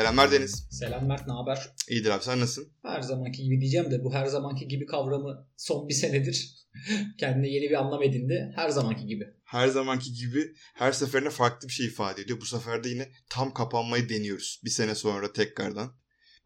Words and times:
Selamlar 0.00 0.32
Deniz. 0.32 0.66
Selam 0.70 1.06
Mert, 1.06 1.26
ne 1.26 1.32
haber? 1.32 1.70
İyidir 1.88 2.10
abi 2.10 2.24
sen 2.24 2.40
nasılsın? 2.40 2.72
Her 2.82 3.02
zamanki 3.02 3.42
gibi 3.42 3.60
diyeceğim 3.60 3.90
de 3.90 4.04
bu 4.04 4.14
her 4.14 4.26
zamanki 4.26 4.68
gibi 4.68 4.86
kavramı 4.86 5.48
son 5.56 5.88
bir 5.88 5.94
senedir 5.94 6.54
kendine 7.18 7.48
yeni 7.48 7.70
bir 7.70 7.74
anlam 7.74 8.02
edindi. 8.02 8.52
Her 8.56 8.68
zamanki 8.68 9.06
gibi. 9.06 9.24
Her 9.44 9.68
zamanki 9.68 10.12
gibi 10.12 10.54
her 10.74 10.92
seferinde 10.92 11.30
farklı 11.30 11.68
bir 11.68 11.72
şey 11.72 11.86
ifade 11.86 12.22
ediyor. 12.22 12.40
Bu 12.40 12.44
sefer 12.44 12.84
de 12.84 12.88
yine 12.88 13.08
tam 13.30 13.54
kapanmayı 13.54 14.08
deniyoruz. 14.08 14.60
Bir 14.64 14.70
sene 14.70 14.94
sonra 14.94 15.32
tekrardan. 15.32 15.92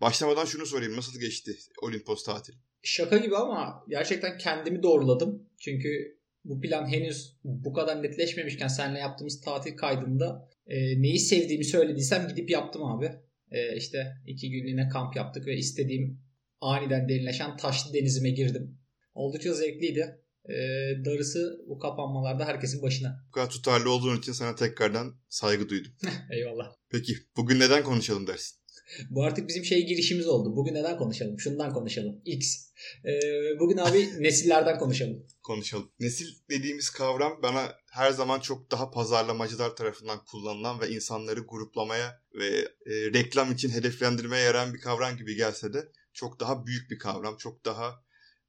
Başlamadan 0.00 0.44
şunu 0.44 0.66
sorayım. 0.66 0.96
Nasıl 0.96 1.20
geçti 1.20 1.56
Olimpos 1.82 2.24
tatili? 2.24 2.56
Şaka 2.82 3.16
gibi 3.16 3.36
ama 3.36 3.84
gerçekten 3.88 4.38
kendimi 4.38 4.82
doğruladım. 4.82 5.48
Çünkü 5.60 6.18
bu 6.44 6.60
plan 6.60 6.86
henüz 6.86 7.36
bu 7.44 7.72
kadar 7.72 8.02
netleşmemişken 8.02 8.68
seninle 8.68 8.98
yaptığımız 8.98 9.40
tatil 9.40 9.76
kaydında 9.76 10.48
e, 10.66 11.02
neyi 11.02 11.18
sevdiğimi 11.18 11.64
söylediysem 11.64 12.28
gidip 12.28 12.50
yaptım 12.50 12.84
abi. 12.84 13.10
E, 13.54 13.76
işte 13.76 14.12
iki 14.26 14.50
günlüğüne 14.50 14.88
kamp 14.88 15.16
yaptık 15.16 15.46
ve 15.46 15.56
istediğim 15.56 16.20
aniden 16.60 17.08
derinleşen 17.08 17.56
taşlı 17.56 17.94
denizime 17.94 18.30
girdim. 18.30 18.78
Oldukça 19.14 19.54
zevkliydi. 19.54 20.20
E, 20.48 20.54
darısı 21.04 21.64
bu 21.68 21.78
kapanmalarda 21.78 22.44
herkesin 22.44 22.82
başına. 22.82 23.24
Bu 23.28 23.32
kadar 23.32 23.50
tutarlı 23.50 23.90
olduğun 23.90 24.18
için 24.18 24.32
sana 24.32 24.54
tekrardan 24.54 25.20
saygı 25.28 25.68
duydum. 25.68 25.92
Eyvallah. 26.30 26.72
Peki 26.90 27.12
bugün 27.36 27.60
neden 27.60 27.84
konuşalım 27.84 28.26
dersin? 28.26 28.58
Bu 29.10 29.24
artık 29.24 29.48
bizim 29.48 29.64
şey 29.64 29.86
girişimiz 29.86 30.26
oldu. 30.26 30.56
Bugün 30.56 30.74
neden 30.74 30.98
konuşalım? 30.98 31.40
Şundan 31.40 31.72
konuşalım. 31.72 32.20
X. 32.24 32.56
Ee, 33.04 33.10
bugün 33.60 33.76
abi 33.76 34.08
nesillerden 34.22 34.78
konuşalım. 34.78 35.26
Konuşalım. 35.42 35.92
Nesil 36.00 36.26
dediğimiz 36.50 36.90
kavram 36.90 37.40
bana 37.42 37.72
her 37.94 38.10
zaman 38.10 38.40
çok 38.40 38.70
daha 38.70 38.90
pazarlamacılar 38.90 39.76
tarafından 39.76 40.24
kullanılan 40.24 40.80
ve 40.80 40.88
insanları 40.88 41.40
gruplamaya 41.40 42.22
ve 42.34 42.48
e, 42.86 42.92
reklam 43.12 43.52
için 43.52 43.70
hedeflendirmeye 43.70 44.42
yarayan 44.42 44.74
bir 44.74 44.80
kavram 44.80 45.16
gibi 45.16 45.36
gelse 45.36 45.72
de 45.72 45.78
çok 46.12 46.40
daha 46.40 46.66
büyük 46.66 46.90
bir 46.90 46.98
kavram. 46.98 47.36
Çok 47.36 47.64
daha 47.64 48.04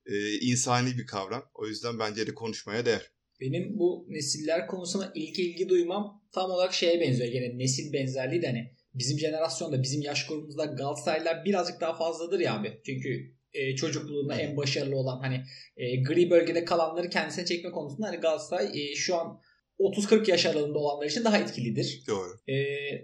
e, 0.06 0.39
insani 0.39 0.97
bir 0.97 1.08
kavram. 1.08 1.44
O 1.53 1.67
yüzden 1.67 2.00
bence 2.00 2.28
de 2.28 2.34
konuşmaya 2.34 2.86
değer. 2.86 3.11
Benim 3.42 3.80
bu 3.80 4.06
nesiller 4.09 4.67
konusuna 4.67 5.11
ilk 5.16 5.39
ilgi 5.39 5.69
duymam 5.69 6.23
tam 6.31 6.52
olarak 6.52 6.73
şeye 6.73 7.02
benziyor. 7.02 7.31
Gene 7.31 7.58
nesil 7.58 7.94
benzerliği 7.94 8.41
de 8.41 8.47
hani 8.47 8.75
bizim 8.94 9.19
jenerasyonda 9.19 9.84
bizim 9.84 10.02
yaş 10.02 10.28
grubumuzda 10.28 10.66
Galatasaraylılar 10.66 11.45
birazcık 11.45 11.81
daha 11.81 11.97
fazladır 11.97 12.39
ya 12.39 12.59
abi. 12.59 12.81
Çünkü 12.86 13.34
e, 13.56 13.75
çocukluğunda 13.75 14.36
en 14.36 14.58
başarılı 14.58 14.95
olan 14.95 15.20
hani 15.20 15.44
e, 15.78 15.95
gri 16.03 16.30
bölgede 16.30 16.66
kalanları 16.66 17.09
kendisine 17.09 17.45
çekme 17.45 17.72
konusunda 17.72 18.08
hani 18.08 18.17
Galatasaray 18.17 18.66
e, 18.66 18.95
şu 18.95 19.16
an 19.16 19.42
30-40 19.80 20.31
yaş 20.31 20.45
aralığında 20.45 20.80
olanlar 20.80 21.06
için 21.06 21.23
daha 21.23 21.38
etkilidir. 21.38 22.03
Doğru. 22.08 22.30
E, 22.47 22.56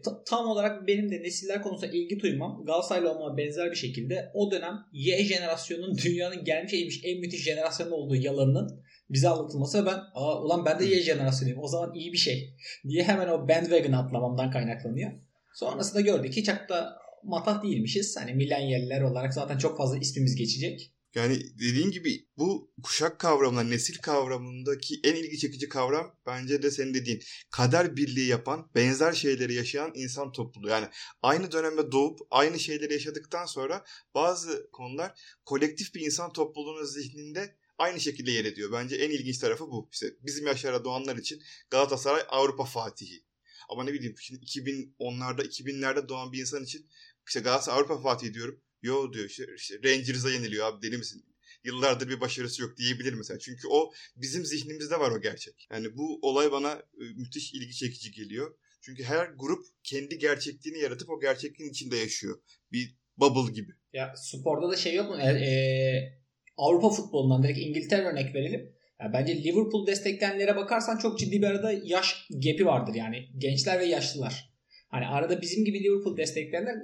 t- 0.02 0.12
tam 0.26 0.48
olarak 0.48 0.88
benim 0.88 1.12
de 1.12 1.24
nesiller 1.24 1.62
konusunda 1.62 1.92
ilgi 1.94 2.20
duymam 2.20 2.66
Galatasaraylı 2.66 3.12
olmama 3.12 3.38
benzer 3.38 3.72
bir 3.72 3.76
şekilde 3.76 4.32
o 4.34 4.52
dönem 4.52 4.76
Y 4.94 5.24
jenerasyonunun 5.24 5.98
dünyanın 5.98 6.44
gelmiş 6.44 6.74
eğmiş 6.74 7.02
en 7.04 7.20
müthiş 7.20 7.44
jenerasyon 7.44 7.92
olduğu 7.92 8.16
yalanının 8.16 8.84
bize 9.10 9.30
anlatılması 9.30 9.82
ve 9.82 9.86
ben 9.86 10.00
Aa, 10.14 10.42
ulan 10.42 10.66
ben 10.66 10.80
de 10.80 10.86
Y 10.86 11.02
jenerasyonuyum 11.02 11.60
o 11.64 11.68
zaman 11.68 11.94
iyi 11.94 12.14
bir 12.14 12.18
şey 12.18 12.56
diye 12.88 13.04
hemen 13.04 13.28
o 13.28 13.48
bandwagon 13.48 13.92
atlamamdan 13.92 14.52
kaynaklanıyor. 14.52 15.12
Sonrasında 15.54 16.02
gördük 16.02 16.46
çok 16.46 16.70
da 16.70 17.01
matah 17.24 17.64
değilmişiz. 17.64 18.18
Hani 18.20 18.34
milenyaller 18.34 19.02
olarak 19.02 19.34
zaten 19.34 19.58
çok 19.58 19.78
fazla 19.78 19.98
ismimiz 19.98 20.36
geçecek. 20.36 20.94
Yani 21.16 21.40
dediğin 21.60 21.92
gibi 21.92 22.28
bu 22.38 22.74
kuşak 22.84 23.20
kavramına, 23.20 23.64
nesil 23.64 23.98
kavramındaki 23.98 25.00
en 25.04 25.16
ilgi 25.16 25.38
çekici 25.38 25.70
kavram 25.70 26.16
bence 26.26 26.64
de 26.64 26.72
senin 26.72 26.94
dediğin 26.94 27.22
kader 27.52 27.96
birliği 27.96 28.28
yapan, 28.28 28.72
benzer 28.76 29.14
şeyleri 29.14 29.54
yaşayan 29.54 29.92
insan 29.96 30.32
topluluğu. 30.32 30.70
Yani 30.70 30.88
aynı 31.22 31.52
dönemde 31.52 31.92
doğup 31.92 32.20
aynı 32.32 32.60
şeyleri 32.60 32.94
yaşadıktan 32.94 33.46
sonra 33.46 33.84
bazı 34.16 34.70
konular 34.72 35.40
kolektif 35.46 35.96
bir 35.96 36.02
insan 36.02 36.34
topluluğunun 36.34 36.86
zihninde 36.86 37.56
aynı 37.78 38.00
şekilde 38.00 38.32
yer 38.32 38.46
ediyor. 38.46 38.72
Bence 38.72 38.96
en 38.96 39.10
ilginç 39.10 39.38
tarafı 39.38 39.68
bu. 39.68 39.90
İşte 39.92 40.08
bizim 40.22 40.48
yaşlara 40.48 40.84
doğanlar 40.84 41.18
için 41.18 41.42
Galatasaray 41.70 42.22
Avrupa 42.30 42.66
Fatihi. 42.66 43.24
Ama 43.70 43.84
ne 43.84 43.94
bileyim 43.94 44.16
şimdi 44.20 44.46
2010'larda 44.46 45.42
2000'lerde 45.42 46.10
doğan 46.10 46.32
bir 46.32 46.40
insan 46.40 46.64
için 46.64 46.88
işte 47.28 47.40
Galatasaray 47.40 47.80
Avrupa 47.80 48.02
Fatih 48.02 48.34
diyorum. 48.34 48.62
Yo 48.82 49.14
diyor 49.14 49.26
işte, 49.26 49.46
işte 49.56 49.76
Rangers'a 49.84 50.30
yeniliyor 50.30 50.68
abi 50.68 50.82
deli 50.82 50.98
misin? 50.98 51.26
Yıllardır 51.64 52.10
bir 52.10 52.22
başarısı 52.22 52.62
yok 52.62 52.78
diyebilir 52.78 53.14
mesela. 53.14 53.40
Çünkü 53.40 53.68
o 53.68 53.92
bizim 54.16 54.46
zihnimizde 54.46 55.00
var 55.00 55.12
o 55.12 55.22
gerçek. 55.22 55.68
Yani 55.72 55.98
bu 55.98 56.20
olay 56.22 56.52
bana 56.52 56.72
e, 56.72 57.04
müthiş 57.16 57.54
ilgi 57.54 57.76
çekici 57.76 58.12
geliyor. 58.12 58.56
Çünkü 58.82 59.04
her 59.04 59.28
grup 59.28 59.66
kendi 59.84 60.18
gerçekliğini 60.18 60.80
yaratıp 60.80 61.10
o 61.10 61.20
gerçekliğin 61.20 61.72
içinde 61.72 61.98
yaşıyor. 61.98 62.42
Bir 62.72 62.96
bubble 63.18 63.54
gibi. 63.54 63.72
Ya 63.94 64.14
sporda 64.16 64.70
da 64.70 64.76
şey 64.76 64.96
yok 64.96 65.10
mu? 65.10 65.18
E, 65.22 65.28
e, 65.28 66.22
Avrupa 66.58 66.90
futbolundan 66.90 67.44
direkt 67.44 67.60
İngiltere 67.60 68.06
örnek 68.06 68.36
verelim. 68.36 68.76
Ya 69.02 69.14
bence 69.14 69.44
Liverpool 69.44 69.88
destekleyenlere 69.88 70.56
bakarsan 70.56 70.98
çok 70.98 71.20
ciddi 71.20 71.42
bir 71.42 71.48
arada 71.48 71.72
yaş 71.84 72.28
gap'i 72.30 72.66
vardır 72.66 72.94
yani. 72.96 73.30
Gençler 73.38 73.80
ve 73.80 73.86
yaşlılar. 73.86 74.51
Hani 74.92 75.08
arada 75.08 75.42
bizim 75.42 75.66
gibi 75.66 75.84
Liverpool 75.84 76.18
destekleyenler 76.18 76.76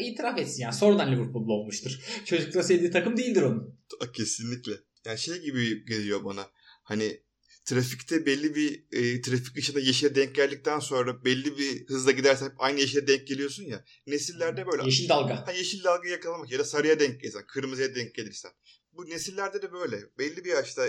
itiraf 0.00 0.38
etsin 0.38 0.62
yani. 0.62 0.74
Sonradan 0.74 1.12
Liverpool'lu 1.12 1.52
olmuştur. 1.52 2.00
Çocukta 2.24 2.62
sevdiği 2.62 2.90
takım 2.90 3.16
değildir 3.16 3.42
onun. 3.42 3.78
Kesinlikle. 4.12 4.72
Yani 5.04 5.18
şey 5.18 5.38
gibi 5.38 5.84
geliyor 5.84 6.24
bana. 6.24 6.50
Hani 6.82 7.20
trafikte 7.64 8.26
belli 8.26 8.54
bir 8.54 8.84
e, 8.92 9.20
trafik 9.20 9.56
ışığında 9.56 9.80
yeşile 9.80 10.14
denk 10.14 10.34
geldikten 10.34 10.78
sonra 10.78 11.24
belli 11.24 11.58
bir 11.58 11.88
hızla 11.88 12.10
gidersen 12.10 12.46
hep 12.46 12.54
aynı 12.58 12.80
yeşile 12.80 13.06
denk 13.06 13.26
geliyorsun 13.26 13.64
ya. 13.64 13.84
Nesillerde 14.06 14.66
böyle. 14.66 14.84
Yeşil 14.84 15.08
dalga. 15.08 15.46
Ha, 15.46 15.52
yeşil 15.52 15.84
dalga 15.84 16.08
yakalamak 16.08 16.52
ya 16.52 16.58
da 16.58 16.64
sarıya 16.64 17.00
denk 17.00 17.20
gelirsen, 17.20 17.46
kırmızıya 17.46 17.94
denk 17.94 18.14
gelirsen. 18.14 18.50
Bu 18.92 19.06
nesillerde 19.06 19.62
de 19.62 19.72
böyle. 19.72 19.96
Belli 20.18 20.44
bir 20.44 20.50
yaşta 20.50 20.86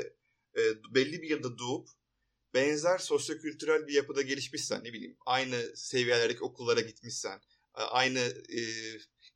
e, 0.58 0.62
belli 0.96 1.22
bir 1.22 1.30
yılda 1.30 1.58
doğup 1.58 1.88
benzer 2.54 2.98
sosyokültürel 2.98 3.88
bir 3.88 3.94
yapıda 3.94 4.22
gelişmişsen 4.22 4.84
ne 4.84 4.94
bileyim 4.94 5.18
aynı 5.26 5.76
seviyelerdeki 5.76 6.44
okullara 6.44 6.82
gitmişsen 6.82 7.42
aynı 7.74 8.20
e, 8.50 8.62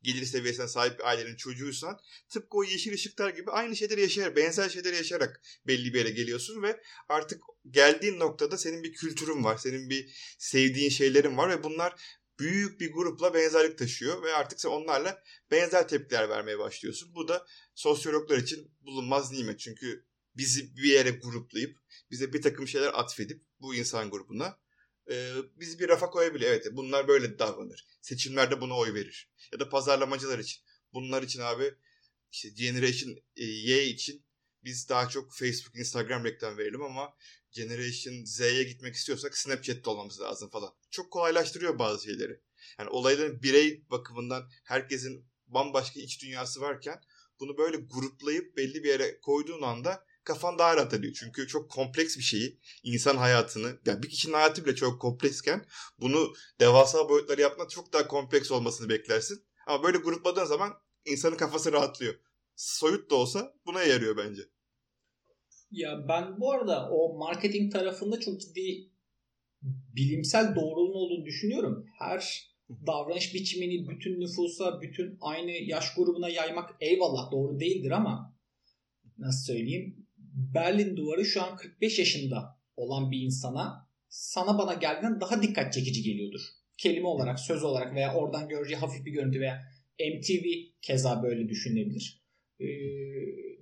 gelir 0.02 0.24
seviyesine 0.24 0.68
sahip 0.68 0.98
bir 0.98 1.08
ailenin 1.08 1.36
çocuğuysan 1.36 2.00
tıpkı 2.28 2.58
o 2.58 2.64
yeşil 2.64 2.94
ışıklar 2.94 3.30
gibi 3.30 3.50
aynı 3.50 3.76
şeyleri 3.76 4.00
yaşayarak 4.00 4.36
benzer 4.36 4.68
şeyleri 4.68 4.96
yaşayarak 4.96 5.40
belli 5.66 5.94
bir 5.94 5.98
yere 5.98 6.10
geliyorsun 6.10 6.62
ve 6.62 6.80
artık 7.08 7.42
geldiğin 7.70 8.18
noktada 8.18 8.58
senin 8.58 8.82
bir 8.82 8.92
kültürün 8.92 9.44
var 9.44 9.56
senin 9.56 9.90
bir 9.90 10.34
sevdiğin 10.38 10.90
şeylerin 10.90 11.36
var 11.36 11.50
ve 11.50 11.62
bunlar 11.62 11.94
büyük 12.38 12.80
bir 12.80 12.92
grupla 12.92 13.34
benzerlik 13.34 13.78
taşıyor 13.78 14.22
ve 14.22 14.34
artık 14.34 14.60
sen 14.60 14.68
onlarla 14.68 15.22
benzer 15.50 15.88
tepkiler 15.88 16.28
vermeye 16.28 16.58
başlıyorsun. 16.58 17.14
Bu 17.14 17.28
da 17.28 17.46
sosyologlar 17.74 18.38
için 18.38 18.70
bulunmaz 18.80 19.32
nimet 19.32 19.60
çünkü 19.60 20.04
bizi 20.36 20.76
bir 20.76 20.92
yere 20.92 21.10
gruplayıp 21.10 21.78
bize 22.10 22.32
bir 22.32 22.42
takım 22.42 22.68
şeyler 22.68 23.00
atfedip 23.00 23.42
bu 23.60 23.74
insan 23.74 24.10
grubuna 24.10 24.58
e, 25.10 25.32
bizi 25.56 25.78
bir 25.78 25.88
rafa 25.88 26.10
koyabiliyor. 26.10 26.50
Evet 26.50 26.66
bunlar 26.72 27.08
böyle 27.08 27.38
davranır. 27.38 27.86
Seçimlerde 28.00 28.60
buna 28.60 28.76
oy 28.76 28.94
verir. 28.94 29.30
Ya 29.52 29.60
da 29.60 29.68
pazarlamacılar 29.68 30.38
için. 30.38 30.62
Bunlar 30.92 31.22
için 31.22 31.40
abi 31.40 31.74
işte 32.32 32.48
Generation 32.48 33.16
e, 33.36 33.44
Y 33.44 33.84
için 33.84 34.24
biz 34.64 34.88
daha 34.88 35.08
çok 35.08 35.34
Facebook, 35.34 35.76
Instagram 35.76 36.24
reklam 36.24 36.58
verelim 36.58 36.82
ama 36.82 37.14
Generation 37.52 38.24
Z'ye 38.24 38.62
gitmek 38.62 38.94
istiyorsak 38.94 39.38
Snapchat'te 39.38 39.90
olmamız 39.90 40.20
lazım 40.20 40.50
falan. 40.50 40.74
Çok 40.90 41.10
kolaylaştırıyor 41.10 41.78
bazı 41.78 42.04
şeyleri. 42.04 42.40
Yani 42.78 42.90
olayların 42.90 43.42
birey 43.42 43.90
bakımından 43.90 44.50
herkesin 44.64 45.26
bambaşka 45.46 46.00
iç 46.00 46.22
dünyası 46.22 46.60
varken 46.60 47.00
bunu 47.40 47.58
böyle 47.58 47.76
gruplayıp 47.76 48.56
belli 48.56 48.84
bir 48.84 48.88
yere 48.88 49.20
koyduğun 49.20 49.62
anda 49.62 50.06
kafan 50.28 50.58
daha 50.58 50.76
rahat 50.76 50.94
ediyor. 50.94 51.16
Çünkü 51.20 51.46
çok 51.46 51.70
kompleks 51.70 52.16
bir 52.16 52.22
şeyi, 52.22 52.58
insan 52.82 53.16
hayatını, 53.16 53.78
yani 53.86 54.02
bir 54.02 54.08
kişinin 54.08 54.32
hayatı 54.32 54.64
bile 54.64 54.74
çok 54.74 55.00
kompleksken 55.00 55.64
bunu 56.00 56.32
devasa 56.60 57.08
boyutları 57.08 57.40
yapmak 57.40 57.70
çok 57.70 57.92
daha 57.92 58.08
kompleks 58.08 58.50
olmasını 58.50 58.88
beklersin. 58.88 59.44
Ama 59.66 59.82
böyle 59.84 59.98
grupladığın 59.98 60.44
zaman 60.44 60.72
insanın 61.04 61.36
kafası 61.36 61.72
rahatlıyor. 61.72 62.14
Soyut 62.56 63.10
da 63.10 63.14
olsa 63.14 63.54
buna 63.66 63.82
yarıyor 63.82 64.16
bence. 64.16 64.42
Ya 65.70 66.08
ben 66.08 66.40
bu 66.40 66.52
arada 66.52 66.90
o 66.90 67.18
marketing 67.18 67.72
tarafında 67.72 68.20
çok 68.20 68.40
ciddi 68.40 68.90
bilimsel 69.96 70.54
doğruluğun 70.54 70.94
olduğunu 70.94 71.24
düşünüyorum. 71.24 71.86
Her 71.98 72.48
davranış 72.86 73.34
biçimini 73.34 73.88
bütün 73.88 74.20
nüfusa, 74.20 74.80
bütün 74.80 75.18
aynı 75.20 75.50
yaş 75.50 75.94
grubuna 75.94 76.28
yaymak 76.28 76.76
eyvallah 76.80 77.32
doğru 77.32 77.60
değildir 77.60 77.90
ama 77.90 78.38
nasıl 79.18 79.52
söyleyeyim? 79.52 80.07
Berlin 80.38 80.96
duvarı 80.96 81.24
şu 81.24 81.42
an 81.42 81.56
45 81.56 81.98
yaşında 81.98 82.58
olan 82.76 83.10
bir 83.10 83.20
insana 83.20 83.88
sana 84.08 84.58
bana 84.58 84.74
geldiğinden 84.74 85.20
daha 85.20 85.42
dikkat 85.42 85.72
çekici 85.72 86.02
geliyordur. 86.02 86.40
Kelime 86.78 87.06
olarak, 87.06 87.40
söz 87.40 87.64
olarak 87.64 87.94
veya 87.94 88.14
oradan 88.14 88.48
göreceği 88.48 88.76
hafif 88.76 89.06
bir 89.06 89.12
görüntü 89.12 89.40
veya 89.40 89.62
MTV 90.00 90.44
keza 90.82 91.22
böyle 91.22 91.48
düşünebilir. 91.48 92.24
Ee, 92.60 92.66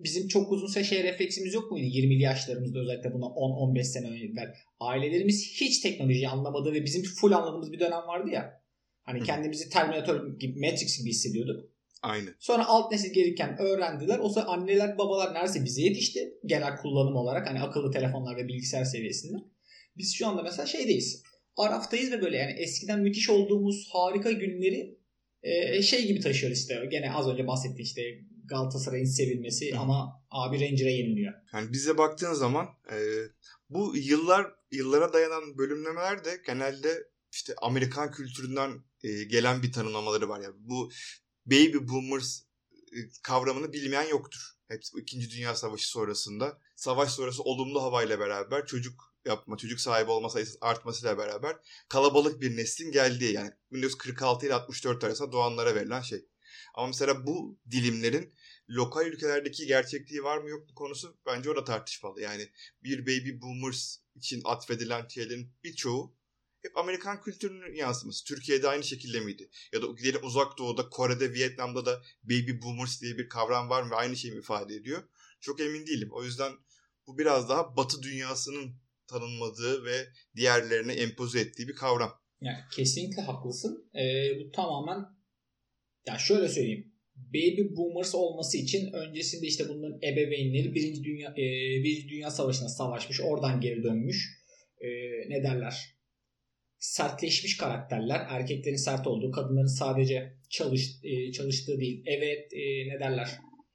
bizim 0.05 0.29
çok 0.29 0.53
uzun 0.53 0.67
süre 0.67 0.85
şey 0.85 1.05
refleksimiz 1.05 1.55
yok 1.55 1.71
muydu? 1.71 1.87
20'li 1.87 2.23
yaşlarımızda 2.23 2.81
özellikle 2.81 3.13
buna 3.13 3.25
10-15 3.25 3.85
sene 3.85 4.07
evvel. 4.07 4.55
Ailelerimiz 4.81 5.61
hiç 5.61 5.81
teknolojiyi 5.81 6.29
anlamadığı 6.29 6.73
ve 6.73 6.85
bizim 6.85 7.03
full 7.03 7.33
anladığımız 7.33 7.73
bir 7.73 7.81
dönem 7.81 8.07
vardı 8.07 8.31
ya. 8.31 8.63
Hani 9.03 9.23
kendimizi 9.23 9.69
Terminator 9.69 10.39
gibi, 10.39 10.61
Matrix 10.61 10.99
gibi 10.99 11.11
hissediyorduk. 11.11 11.76
Aynı. 12.07 12.35
Sonra 12.39 12.67
alt 12.67 12.93
nesil 12.93 13.13
gelirken 13.13 13.59
öğrendiler. 13.59 14.19
O 14.19 14.29
zaman 14.29 14.59
anneler 14.59 14.99
babalar 14.99 15.35
neredeyse 15.35 15.65
bize 15.65 15.83
yetişti. 15.83 16.35
Genel 16.45 16.77
kullanım 16.77 17.17
olarak 17.17 17.49
hani 17.49 17.61
akıllı 17.61 17.91
telefonlar 17.91 18.37
ve 18.37 18.49
bilgisayar 18.49 18.85
seviyesinde. 18.85 19.37
Biz 19.97 20.15
şu 20.15 20.27
anda 20.27 20.43
mesela 20.43 20.67
şeydeyiz. 20.67 21.23
Araftayız 21.57 22.13
ve 22.13 22.23
böyle 22.23 22.37
yani 22.37 22.53
eskiden 22.53 23.01
müthiş 23.01 23.31
olduğumuz 23.31 23.89
harika 23.93 24.33
günleri 24.33 24.99
e, 25.43 25.83
şey 25.83 26.07
gibi 26.07 26.21
taşıyor 26.21 26.53
işte. 26.53 26.89
Gene 26.91 27.13
az 27.13 27.29
önce 27.29 27.47
bahsettiğim 27.47 27.83
işte 27.83 28.03
Galatasaray'ın 28.45 29.05
sevilmesi 29.05 29.75
Hı. 29.75 29.79
ama 29.79 30.23
abi 30.31 30.61
Ranger'a 30.61 30.91
yeniliyor. 30.91 31.33
Yani 31.53 31.73
bize 31.73 31.99
baktığın 31.99 32.35
zaman 32.35 32.67
e, 32.91 32.97
bu 33.71 33.97
yıllar 33.97 34.47
yıllara 34.71 35.13
dayanan 35.13 35.59
bölümlemeler 35.59 36.25
de 36.25 36.31
genelde 36.47 36.89
işte 37.33 37.55
Amerikan 37.63 38.11
kültüründen 38.11 38.71
e, 39.03 39.25
gelen 39.25 39.63
bir 39.63 39.73
tanımlamaları 39.73 40.29
var 40.29 40.41
ya. 40.41 40.49
Bu 40.59 40.91
baby 41.47 41.79
boomers 41.89 42.43
kavramını 43.23 43.73
bilmeyen 43.73 44.09
yoktur. 44.09 44.57
Hepsi 44.69 44.93
bu 44.93 45.01
2. 45.01 45.31
Dünya 45.31 45.55
Savaşı 45.55 45.89
sonrasında. 45.89 46.59
Savaş 46.77 47.13
sonrası 47.13 47.43
olumlu 47.43 47.83
havayla 47.83 48.21
beraber 48.21 48.67
çocuk 48.67 49.15
yapma, 49.25 49.57
çocuk 49.57 49.81
sahibi 49.81 50.11
olma 50.11 50.31
sayısı 50.31 50.59
artmasıyla 50.61 51.19
beraber 51.19 51.57
kalabalık 51.89 52.41
bir 52.41 52.57
neslin 52.57 52.93
geldiği 52.93 53.33
yani 53.33 53.51
1946 53.73 54.47
ile 54.47 54.55
64 54.55 55.05
arasında 55.05 55.33
doğanlara 55.33 55.75
verilen 55.75 56.01
şey. 56.01 56.27
Ama 56.75 56.87
mesela 56.87 57.27
bu 57.27 57.59
dilimlerin 57.71 58.35
lokal 58.71 59.07
ülkelerdeki 59.07 59.67
gerçekliği 59.67 60.23
var 60.23 60.39
mı 60.39 60.49
yok 60.49 60.69
mu 60.69 60.75
konusu 60.75 61.19
bence 61.27 61.51
orada 61.51 61.65
tartışmalı. 61.65 62.21
Yani 62.21 62.49
bir 62.83 63.03
baby 63.03 63.41
boomers 63.41 63.99
için 64.15 64.43
atfedilen 64.45 65.09
şeylerin 65.09 65.53
birçoğu 65.65 66.17
hep 66.63 66.77
Amerikan 66.77 67.21
kültürünün 67.21 67.75
yansıması. 67.75 68.25
Türkiye'de 68.25 68.69
aynı 68.69 68.85
şekilde 68.85 69.21
miydi? 69.21 69.51
Ya 69.73 69.83
da 69.83 69.87
gidelim 69.99 70.21
uzak 70.25 70.59
doğuda, 70.59 70.89
Kore'de, 70.89 71.33
Vietnam'da 71.33 71.87
da 71.87 72.03
baby 72.25 72.53
boomers 72.63 73.03
diye 73.03 73.19
bir 73.19 73.29
kavram 73.29 73.71
var 73.71 73.83
mı 73.83 73.91
ve 73.91 73.95
aynı 73.95 74.17
şeyi 74.17 74.35
mi 74.35 74.39
ifade 74.39 74.75
ediyor? 74.75 75.03
Çok 75.41 75.61
emin 75.61 75.87
değilim. 75.87 76.09
O 76.13 76.25
yüzden 76.25 76.53
bu 77.07 77.19
biraz 77.19 77.49
daha 77.49 77.77
batı 77.77 78.03
dünyasının 78.03 78.77
tanınmadığı 79.07 79.85
ve 79.85 80.07
diğerlerine 80.37 80.93
empoze 80.93 81.41
ettiği 81.41 81.69
bir 81.69 81.75
kavram. 81.75 82.13
Yani 82.41 82.59
kesinlikle 82.73 83.23
haklısın. 83.23 83.91
Ee, 83.95 84.41
bu 84.41 84.53
tamamen 84.53 85.05
ya 86.07 86.19
şöyle 86.19 86.49
söyleyeyim. 86.49 86.93
Baby 87.17 87.77
boomers 87.77 88.15
olması 88.15 88.59
için 88.59 88.93
öncesinde 88.93 89.47
işte 89.47 89.69
bunların 89.69 89.99
ebeveynleri 90.03 90.75
Birinci 90.75 91.05
Dünya 91.05 91.31
e, 91.31 91.45
Birinci 91.85 92.09
Dünya 92.09 92.31
Savaşı'na 92.31 92.69
savaşmış. 92.69 93.21
Oradan 93.21 93.61
geri 93.61 93.83
dönmüş. 93.83 94.43
E, 94.81 94.89
ne 95.29 95.43
derler? 95.43 95.96
Sertleşmiş 96.87 97.57
karakterler. 97.57 98.27
Erkeklerin 98.29 98.77
sert 98.77 99.07
olduğu, 99.07 99.31
kadınların 99.31 99.79
sadece 99.79 100.33
çalış, 100.51 100.91
e, 101.03 101.33
çalıştığı 101.33 101.81
değil. 101.81 102.03
Evet 102.07 102.53
e, 102.53 102.89
ne 102.89 103.01
derler? 103.01 103.29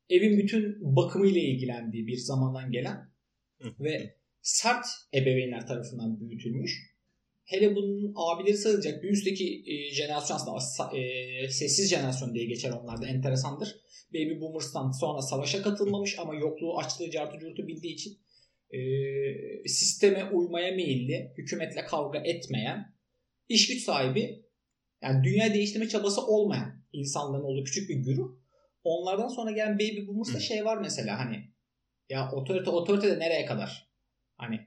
Evin 0.09 0.37
bütün 0.37 0.77
bakımıyla 0.95 1.41
ilgilendiği 1.41 2.07
bir 2.07 2.17
zamandan 2.17 2.71
gelen 2.71 3.11
ve 3.79 4.15
sert 4.41 4.85
ebeveynler 5.13 5.67
tarafından 5.67 6.19
büyütülmüş. 6.19 6.91
Hele 7.45 7.75
bunun 7.75 8.13
abileri 8.15 8.57
sayılacak 8.57 9.03
bir 9.03 9.09
üstteki 9.09 9.63
e, 9.67 9.93
jenerasyon 9.93 10.37
aslında 10.55 10.97
e, 10.97 11.49
sessiz 11.49 11.89
jenerasyon 11.89 12.33
diye 12.33 12.45
geçer 12.45 12.71
onlarda 12.71 13.07
enteresandır. 13.07 13.75
Baby 14.13 14.39
Boomers'tan 14.39 14.91
sonra 14.91 15.21
savaşa 15.21 15.61
katılmamış 15.61 16.19
ama 16.19 16.35
yokluğu 16.35 16.77
açlığı 16.77 17.11
cartı 17.11 17.39
curtu 17.39 17.67
bildiği 17.67 17.93
için 17.93 18.17
e, 18.71 18.79
sisteme 19.67 20.29
uymaya 20.31 20.71
meyilli, 20.71 21.33
hükümetle 21.37 21.85
kavga 21.85 22.19
etmeyen, 22.19 23.00
iş 23.51 23.67
güç 23.67 23.83
sahibi, 23.83 24.45
yani 25.01 25.23
dünya 25.23 25.53
değiştirme 25.53 25.89
çabası 25.89 26.27
olmayan 26.27 26.83
insanların 26.93 27.43
olduğu 27.43 27.63
küçük 27.63 27.89
bir 27.89 27.95
güruh. 27.95 28.41
Onlardan 28.83 29.27
sonra 29.27 29.51
gelen 29.51 29.75
Baby 29.75 30.07
Boomers'ta 30.07 30.39
şey 30.39 30.65
var 30.65 30.77
mesela 30.77 31.19
hani 31.19 31.51
ya 32.09 32.31
otorite 32.31 32.69
otorite 32.69 33.07
de 33.07 33.19
nereye 33.19 33.45
kadar? 33.45 33.91
Hani 34.37 34.59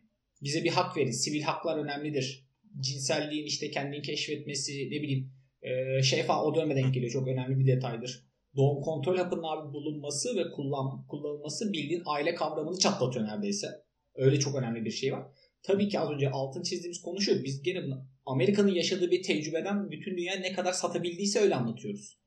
bize 0.42 0.64
bir 0.64 0.70
hak 0.70 0.96
verin. 0.96 1.10
Sivil 1.10 1.42
haklar 1.42 1.78
önemlidir. 1.78 2.48
Cinselliğin 2.80 3.46
işte 3.46 3.70
kendini 3.70 4.02
keşfetmesi 4.02 4.72
ne 4.72 5.02
bileyim 5.02 5.32
e, 5.62 6.02
şey 6.02 6.22
falan 6.22 6.44
o 6.44 6.54
döneme 6.54 6.76
denk 6.76 6.94
geliyor. 6.94 7.12
Çok 7.12 7.28
önemli 7.28 7.58
bir 7.58 7.66
detaydır. 7.66 8.24
Doğum 8.56 8.82
kontrol 8.82 9.16
hapının 9.16 9.42
abi 9.42 9.72
bulunması 9.72 10.36
ve 10.36 10.50
kullan, 10.50 11.06
kullanılması 11.06 11.72
bildiğin 11.72 12.02
aile 12.06 12.34
kavramını 12.34 12.78
çatlatıyor 12.78 13.26
neredeyse. 13.26 13.66
Öyle 14.14 14.38
çok 14.38 14.54
önemli 14.54 14.84
bir 14.84 14.90
şey 14.90 15.12
var. 15.12 15.26
Tabii 15.64 15.88
ki 15.88 15.98
az 16.00 16.10
önce 16.10 16.30
altın 16.30 16.62
çizdiğimiz 16.62 17.02
konuşuyor. 17.02 17.44
Biz 17.44 17.62
gene 17.62 17.82
bunu 17.82 18.06
Amerika'nın 18.26 18.72
yaşadığı 18.72 19.10
bir 19.10 19.22
tecrübeden 19.22 19.90
bütün 19.90 20.16
dünya 20.16 20.34
ne 20.34 20.52
kadar 20.52 20.72
satabildiyse 20.72 21.40
öyle 21.40 21.54
anlatıyoruz. 21.54 22.18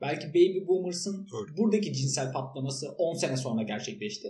Belki 0.00 0.28
Baby 0.28 0.66
Boomers'ın 0.66 1.26
buradaki 1.56 1.92
cinsel 1.92 2.32
patlaması 2.32 2.90
10 2.90 3.14
sene 3.14 3.36
sonra 3.36 3.62
gerçekleşti. 3.62 4.28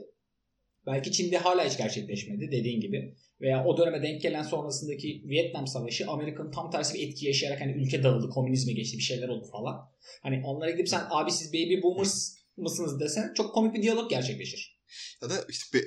Belki 0.87 1.13
Çin'de 1.13 1.39
hala 1.39 1.65
hiç 1.65 1.77
gerçekleşmedi 1.77 2.51
dediğin 2.51 2.81
gibi. 2.81 3.15
Veya 3.41 3.65
o 3.65 3.77
döneme 3.77 4.03
denk 4.03 4.23
gelen 4.23 4.43
sonrasındaki 4.43 5.23
Vietnam 5.25 5.67
Savaşı 5.67 6.11
Amerika'nın 6.11 6.51
tam 6.51 6.71
tersi 6.71 6.95
bir 6.95 7.09
etki 7.09 7.27
yaşayarak 7.27 7.61
hani 7.61 7.73
ülke 7.73 8.03
dağıldı, 8.03 8.29
komünizme 8.29 8.73
geçti, 8.73 8.99
bir 8.99 9.03
şeyler 9.03 9.29
oldu 9.29 9.47
falan. 9.53 9.91
Hani 10.23 10.43
onlara 10.45 10.71
gidip 10.71 10.89
sen 10.89 11.03
abi 11.11 11.31
siz 11.31 11.53
baby 11.53 11.83
boomers 11.83 12.37
mısınız 12.57 13.01
desen 13.01 13.33
çok 13.35 13.55
komik 13.55 13.75
bir 13.75 13.83
diyalog 13.83 14.11
gerçekleşir. 14.11 14.81
Ya 15.23 15.31
da 15.31 15.35
işte 15.49 15.79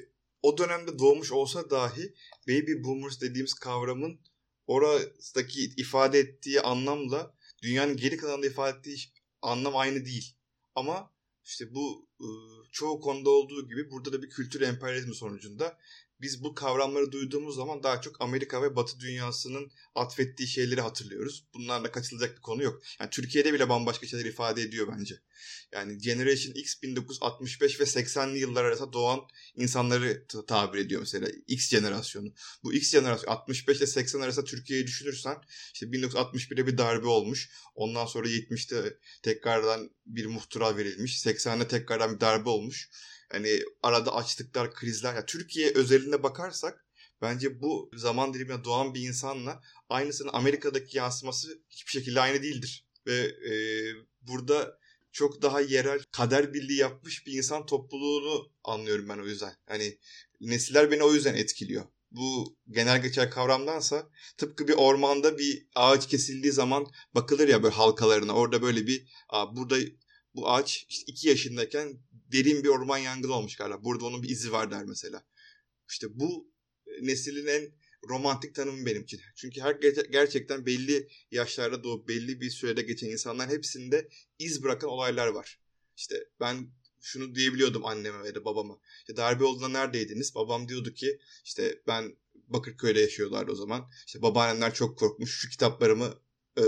o 0.44 0.58
dönemde 0.58 1.00
doğmuş 1.00 1.32
olsa 1.32 1.70
dahi 1.70 2.14
baby 2.48 2.84
boomers 2.84 3.22
dediğimiz 3.22 3.54
kavramın 3.54 4.20
oradaki 4.68 5.64
ifade 5.78 6.20
ettiği 6.20 6.62
anlamla 6.62 7.36
dünyanın 7.62 7.98
geri 7.98 8.18
kalanında 8.18 8.48
ifade 8.48 8.78
ettiği 8.78 8.98
anlam 9.42 9.76
aynı 9.76 10.06
değil. 10.06 10.36
Ama 10.76 11.14
işte 11.46 11.74
bu 11.76 12.08
ıı, 12.22 12.64
çoğu 12.72 13.02
konuda 13.02 13.30
olduğu 13.30 13.68
gibi 13.68 13.92
burada 13.92 14.14
da 14.14 14.22
bir 14.22 14.30
kültür 14.30 14.62
emperyalizmi 14.62 15.16
sonucunda 15.16 15.78
biz 16.24 16.44
bu 16.44 16.56
kavramları 16.56 17.12
duyduğumuz 17.12 17.56
zaman 17.56 17.84
daha 17.84 18.02
çok 18.02 18.22
Amerika 18.22 18.62
ve 18.62 18.76
Batı 18.76 19.00
dünyasının 19.00 19.72
atfettiği 19.96 20.48
şeyleri 20.48 20.82
hatırlıyoruz. 20.82 21.48
Bunlarla 21.54 21.92
kaçılacak 21.92 22.36
bir 22.36 22.42
konu 22.42 22.64
yok. 22.64 22.82
Yani 23.00 23.10
Türkiye'de 23.10 23.54
bile 23.54 23.70
bambaşka 23.70 24.08
şeyler 24.08 24.26
ifade 24.26 24.62
ediyor 24.62 24.88
bence. 24.98 25.16
Yani 25.72 25.98
Generation 25.98 26.54
X 26.54 26.82
1965 26.84 27.80
ve 27.80 27.84
80'li 27.84 28.40
yıllar 28.40 28.66
arasında 28.66 28.94
doğan 28.94 29.20
insanları 29.56 30.26
tabir 30.48 30.80
ediyor 30.80 31.02
mesela 31.02 31.28
X 31.48 31.70
jenerasyonu. 31.70 32.34
Bu 32.64 32.74
X 32.74 32.92
jenerasyon 32.92 33.32
65 33.32 33.78
ile 33.78 33.88
80 33.88 34.22
arasında 34.22 34.46
Türkiye'yi 34.46 34.88
düşünürsen 34.88 35.38
işte 35.74 35.86
1961'de 35.86 36.68
bir 36.68 36.78
darbe 36.78 37.08
olmuş. 37.08 37.50
Ondan 37.76 38.06
sonra 38.06 38.28
70'te 38.28 38.98
tekrardan 39.24 39.90
bir 40.06 40.26
muhtıra 40.26 40.78
verilmiş. 40.78 41.26
80'de 41.26 41.68
tekrardan 41.68 42.16
bir 42.16 42.20
darbe 42.20 42.50
olmuş 42.50 42.90
hani 43.34 43.60
arada 43.84 44.16
açtıklar, 44.16 44.74
krizler. 44.74 45.14
Yani 45.14 45.26
Türkiye 45.26 45.72
özelinde 45.76 46.24
bakarsak 46.24 46.86
bence 47.22 47.62
bu 47.62 47.92
zaman 47.96 48.34
dilimine 48.34 48.64
doğan 48.64 48.94
bir 48.94 49.02
insanla 49.02 49.62
aynısının 49.90 50.30
Amerika'daki 50.34 50.98
yansıması 50.98 51.60
hiçbir 51.70 51.92
şekilde 51.92 52.22
aynı 52.22 52.44
değildir. 52.44 52.88
Ve 53.08 53.18
e, 53.50 53.54
burada 54.22 54.78
çok 55.12 55.42
daha 55.42 55.62
yerel 55.62 56.00
kader 56.12 56.54
birliği 56.54 56.78
yapmış 56.78 57.28
bir 57.28 57.34
insan 57.34 57.66
topluluğunu 57.66 58.52
anlıyorum 58.64 59.10
ben 59.10 59.18
o 59.18 59.26
yüzden. 59.26 59.54
Hani 59.66 59.98
nesiller 60.42 60.92
beni 60.92 61.04
o 61.04 61.14
yüzden 61.14 61.36
etkiliyor. 61.36 61.86
Bu 62.12 62.58
genel 62.70 63.02
geçer 63.02 63.32
kavramdansa 63.32 64.10
tıpkı 64.38 64.68
bir 64.68 64.74
ormanda 64.74 65.38
bir 65.38 65.68
ağaç 65.76 66.08
kesildiği 66.08 66.54
zaman 66.54 66.88
bakılır 67.16 67.48
ya 67.48 67.64
böyle 67.64 67.76
halkalarına. 67.76 68.34
Orada 68.34 68.62
böyle 68.62 68.88
bir 68.88 69.08
burada 69.52 69.78
bu 70.36 70.50
ağaç 70.50 70.86
işte 70.90 71.12
iki 71.12 71.30
yaşındayken 71.30 72.00
derin 72.34 72.64
bir 72.64 72.70
orman 72.70 72.98
yangını 72.98 73.34
olmuş 73.34 73.56
galiba. 73.56 73.84
Burada 73.84 74.06
onun 74.06 74.24
bir 74.24 74.30
izi 74.30 74.52
var 74.52 74.72
der 74.72 74.86
mesela. 74.86 75.26
İşte 75.90 76.08
bu 76.20 76.52
e, 76.88 77.06
neslin 77.06 77.48
en 77.48 77.74
romantik 78.10 78.56
tanımı 78.56 78.86
benim 78.86 79.04
için. 79.04 79.22
Çünkü 79.36 79.62
her 79.62 79.76
gerçekten 80.12 80.66
belli 80.66 81.08
yaşlarda 81.32 81.84
doğup 81.84 82.08
belli 82.08 82.42
bir 82.42 82.50
sürede 82.50 82.82
geçen 82.82 83.08
insanlar 83.08 83.50
hepsinde 83.50 84.10
iz 84.40 84.64
bırakan 84.64 84.90
olaylar 84.90 85.28
var. 85.28 85.60
İşte 85.98 86.28
ben 86.40 86.72
şunu 87.02 87.36
diyebiliyordum 87.36 87.86
anneme 87.86 88.28
ya 88.28 88.36
da 88.36 88.46
babama. 88.46 88.80
İşte 89.00 89.18
darbe 89.18 89.44
olduğunda 89.44 89.70
neredeydiniz? 89.70 90.36
Babam 90.36 90.68
diyordu 90.68 90.94
ki 90.94 91.20
işte 91.44 91.82
ben 91.88 92.18
Bakırköy'de 92.48 93.00
yaşıyorlardı 93.00 93.52
o 93.52 93.56
zaman. 93.56 93.90
İşte 94.08 94.22
babaannemler 94.22 94.74
çok 94.74 95.00
korkmuş. 95.00 95.40
Şu 95.40 95.50
kitaplarımı 95.50 96.14
e, 96.58 96.64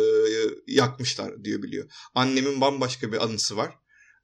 yakmışlar 0.68 1.44
diyor 1.44 1.64
biliyor. 1.64 1.92
Annemin 2.16 2.62
bambaşka 2.62 3.12
bir 3.12 3.24
anısı 3.24 3.58
var. 3.58 3.76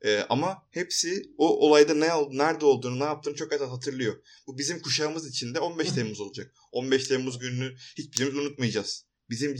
E, 0.06 0.26
ama 0.30 0.68
hepsi 0.72 1.24
o 1.38 1.68
olayda 1.68 1.94
ne 1.94 2.08
nerede 2.38 2.66
olduğunu, 2.66 3.00
ne 3.00 3.04
yaptığını 3.04 3.36
çok 3.36 3.52
net 3.52 3.62
hatırlıyor. 3.62 4.16
Bu 4.48 4.58
bizim 4.58 4.82
kuşağımız 4.82 5.30
için 5.30 5.56
de 5.56 5.60
15 5.60 5.92
Temmuz 5.92 6.22
olacak. 6.22 6.54
15 6.72 7.08
Temmuz 7.08 7.40
gününü 7.40 7.76
hiçbirimiz 7.98 8.36
unutmayacağız. 8.36 9.06
Bizim 9.30 9.58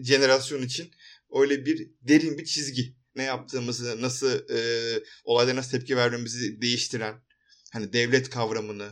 jenerasyon 0.00 0.62
için 0.62 0.90
öyle 1.34 1.66
bir 1.66 1.90
derin 2.00 2.38
bir 2.38 2.44
çizgi. 2.44 2.96
Ne 3.14 3.22
yaptığımızı, 3.22 4.02
nasıl 4.02 4.50
e, 4.50 4.58
olaylara 5.24 5.56
nasıl 5.56 5.70
tepki 5.70 5.96
vermemizi 5.96 6.60
değiştiren, 6.62 7.14
hani 7.72 7.92
devlet 7.92 8.30
kavramını, 8.30 8.88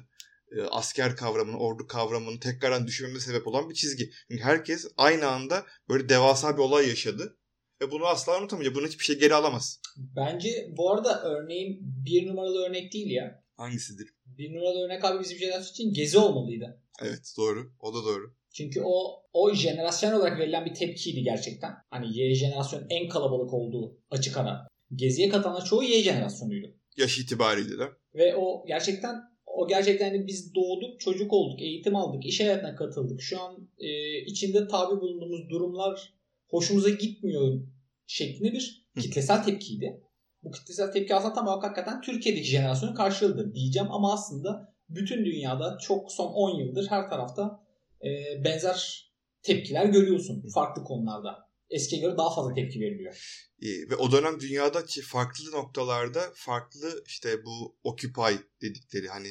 e, 0.57 0.61
asker 0.61 1.17
kavramını, 1.17 1.59
ordu 1.59 1.87
kavramını 1.87 2.41
tekrardan 2.41 2.87
düşünmemize 2.87 3.27
sebep 3.27 3.47
olan 3.47 3.71
bir 3.71 3.75
çizgi. 3.75 4.11
Çünkü 4.29 4.43
herkes 4.43 4.87
aynı 4.97 5.27
anda 5.27 5.67
böyle 5.89 6.09
devasa 6.09 6.57
bir 6.57 6.63
olay 6.63 6.89
yaşadı 6.89 7.40
ve 7.83 7.91
bunu 7.91 8.07
asla 8.07 8.41
unutamayacak. 8.41 8.77
Bunu 8.77 8.87
hiçbir 8.87 9.05
şey 9.05 9.19
geri 9.19 9.35
alamaz. 9.35 9.81
Bence 9.97 10.69
bu 10.77 10.91
arada 10.91 11.23
örneğin 11.23 11.79
bir 11.83 12.27
numaralı 12.27 12.67
örnek 12.69 12.93
değil 12.93 13.11
ya. 13.11 13.45
Hangisidir? 13.57 14.09
Bir 14.27 14.55
numaralı 14.55 14.85
örnek 14.85 15.05
abi 15.05 15.21
bizim 15.21 15.39
jenerasyon 15.39 15.73
için 15.73 15.93
gezi 15.93 16.19
olmalıydı. 16.19 16.83
Evet 17.03 17.35
doğru. 17.39 17.73
O 17.81 17.95
da 17.95 18.05
doğru. 18.05 18.35
Çünkü 18.53 18.81
o 18.85 19.23
o 19.33 19.55
jenerasyon 19.55 20.13
olarak 20.13 20.39
verilen 20.39 20.67
bir 20.67 20.75
tepkiydi 20.75 21.23
gerçekten. 21.23 21.75
Hani 21.91 22.19
Y 22.19 22.35
jenerasyonun 22.35 22.87
en 22.91 23.09
kalabalık 23.09 23.55
olduğu 23.55 23.99
açık 24.11 24.37
ara. 24.37 24.69
Geziye 24.95 25.29
katılan 25.29 25.65
çoğu 25.65 25.83
Y 25.83 26.03
jenerasyonuydu. 26.03 26.75
Yaş 26.97 27.19
itibariyle 27.19 27.79
de. 27.79 27.89
Ve 28.15 28.37
o 28.37 28.67
gerçekten 28.67 29.17
o 29.47 29.69
gerçekten 29.69 30.11
hani 30.11 30.27
biz 30.27 30.55
doğduk, 30.55 31.01
çocuk 31.01 31.33
olduk, 31.33 31.63
eğitim 31.63 31.97
aldık, 31.97 32.27
iş 32.27 32.41
hayatına 32.41 32.77
katıldık. 32.77 33.23
Şu 33.23 33.41
an 33.41 33.69
e, 33.79 34.19
içinde 34.21 34.69
tabi 34.69 35.01
bulunduğumuz 35.01 35.51
durumlar 35.51 36.13
hoşumuza 36.51 36.91
gitmiyor 36.91 37.61
şeklinde 38.07 38.53
bir 38.53 38.87
kitlesel 39.01 39.45
tepkiydi. 39.45 40.01
Bu 40.43 40.51
kitlesel 40.51 40.93
tepki 40.93 41.15
aslında 41.15 41.35
tam 41.35 41.47
olarak 41.47 41.65
hakikaten 41.65 42.01
Türkiye'deki 42.01 42.49
jenerasyonun 42.49 42.95
karşılığıdır 42.95 43.55
diyeceğim 43.55 43.89
ama 43.91 44.13
aslında 44.13 44.75
bütün 44.89 45.25
dünyada 45.25 45.79
çok 45.79 46.13
son 46.13 46.27
10 46.27 46.59
yıldır 46.59 46.87
her 46.91 47.11
tarafta 47.11 47.67
e, 48.05 48.45
benzer 48.45 49.11
tepkiler 49.43 49.85
görüyorsun 49.87 50.49
farklı 50.55 50.85
konularda. 50.85 51.51
Eskiye 51.71 52.03
göre 52.03 52.17
daha 52.17 52.35
fazla 52.35 52.55
tepki 52.55 52.81
veriliyor. 52.81 53.47
Ve 53.63 53.97
o 53.97 54.13
dönem 54.13 54.41
dünyada 54.41 54.83
farklı 55.07 55.51
noktalarda 55.53 56.21
farklı 56.35 57.03
işte 57.07 57.45
bu 57.45 57.77
Occupy 57.85 58.33
dedikleri 58.63 59.09
hani 59.09 59.29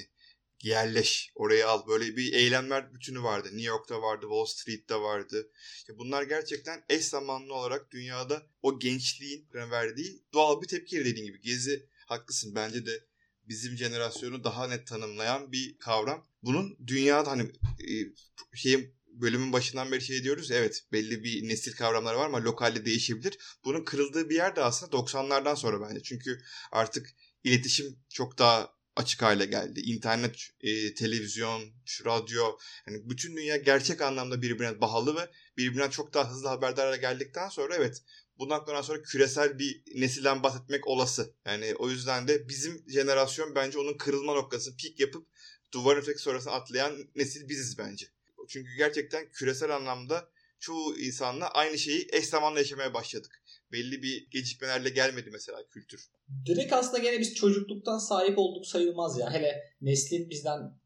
yerleş, 0.62 1.32
oraya 1.36 1.68
al. 1.68 1.88
Böyle 1.88 2.18
bir 2.18 2.34
eylemler 2.34 2.94
bütünü 2.94 3.24
vardı. 3.24 3.48
New 3.48 3.68
York'ta 3.68 4.02
vardı, 4.02 4.22
Wall 4.22 4.46
Street'te 4.46 4.96
vardı. 4.96 5.52
İşte 5.76 5.98
bunlar 5.98 6.24
gerçekten 6.24 6.84
eş 6.90 7.06
zamanlı 7.06 7.54
olarak 7.54 7.92
dünyada 7.92 8.44
o 8.62 8.80
gençliğin 8.80 9.48
verdiği 9.54 10.24
doğal 10.34 10.62
bir 10.62 10.68
tepki 10.68 11.06
dediğin 11.06 11.26
gibi. 11.26 11.42
Gezi 11.42 11.86
haklısın 12.06 12.56
bence 12.56 12.86
de 12.86 13.04
bizim 13.48 13.78
jenerasyonu 13.78 14.44
daha 14.44 14.68
net 14.68 14.88
tanımlayan 14.88 15.52
bir 15.52 15.78
kavram. 15.78 16.28
Bunun 16.44 16.78
dünyada 16.88 17.32
hani 17.32 17.44
e, 17.80 17.94
şeyin 18.56 18.96
bölümün 19.08 19.54
başından 19.54 19.92
beri 19.92 20.02
şey 20.02 20.24
diyoruz 20.24 20.52
evet 20.52 20.86
belli 20.92 21.24
bir 21.24 21.48
nesil 21.48 21.74
kavramları 21.74 22.18
var 22.18 22.26
ama 22.26 22.44
lokalde 22.44 22.86
değişebilir. 22.86 23.38
Bunun 23.66 23.84
kırıldığı 23.84 24.30
bir 24.30 24.36
yer 24.36 24.56
de 24.56 24.62
aslında 24.62 24.98
90'lardan 24.98 25.56
sonra 25.56 25.90
bence. 25.90 26.04
Çünkü 26.04 26.42
artık 26.72 27.16
iletişim 27.44 28.00
çok 28.10 28.38
daha 28.38 28.79
açık 29.00 29.22
hale 29.22 29.46
geldi. 29.46 29.80
İnternet, 29.80 30.36
e, 30.62 30.94
televizyon, 30.94 31.62
radyo 32.06 32.58
yani 32.88 33.10
bütün 33.10 33.38
dünya 33.38 33.58
gerçek 33.58 34.02
anlamda 34.02 34.42
birbirine 34.42 34.82
bağlı 34.82 35.16
ve 35.16 35.30
birbirinden 35.58 35.90
çok 35.90 36.14
daha 36.14 36.32
hızlı 36.32 36.48
haberdar 36.48 36.98
geldikten 36.98 37.50
sonra 37.50 37.76
evet 37.76 38.02
bundan 38.40 38.82
sonra 38.82 39.02
küresel 39.02 39.60
bir 39.60 39.84
nesilden 39.96 40.44
bahsetmek 40.44 40.88
olası. 40.88 41.34
Yani 41.46 41.76
o 41.76 41.90
yüzden 41.90 42.28
de 42.28 42.50
bizim 42.50 42.90
jenerasyon 42.90 43.56
bence 43.56 43.80
onun 43.80 43.98
kırılma 43.98 44.34
noktasını 44.34 44.76
pik 44.76 45.00
yapıp 45.00 45.28
duvarın 45.74 46.02
öteki 46.02 46.20
sonrasına 46.22 46.54
atlayan 46.54 47.10
nesil 47.16 47.50
biziz 47.50 47.78
bence. 47.78 48.06
Çünkü 48.48 48.76
gerçekten 48.78 49.32
küresel 49.32 49.76
anlamda 49.76 50.30
çoğu 50.60 50.98
insanla 50.98 51.48
aynı 51.48 51.78
şeyi 51.78 52.08
eş 52.12 52.26
zamanlı 52.26 52.60
yaşamaya 52.60 52.94
başladık. 52.94 53.42
Belli 53.72 54.04
bir 54.04 54.28
gecikmelerle 54.32 54.90
gelmedi 54.90 55.30
mesela 55.32 55.68
kültür. 55.70 56.10
Direkt 56.46 56.74
aslında 56.74 57.04
gene 57.04 57.20
biz 57.20 57.36
çocukluktan 57.36 57.98
sahip 57.98 58.40
olduk 58.40 58.66
sayılmaz 58.66 59.20
ya. 59.20 59.34
Hele 59.34 59.64
neslin 59.82 60.30
bizden 60.30 60.80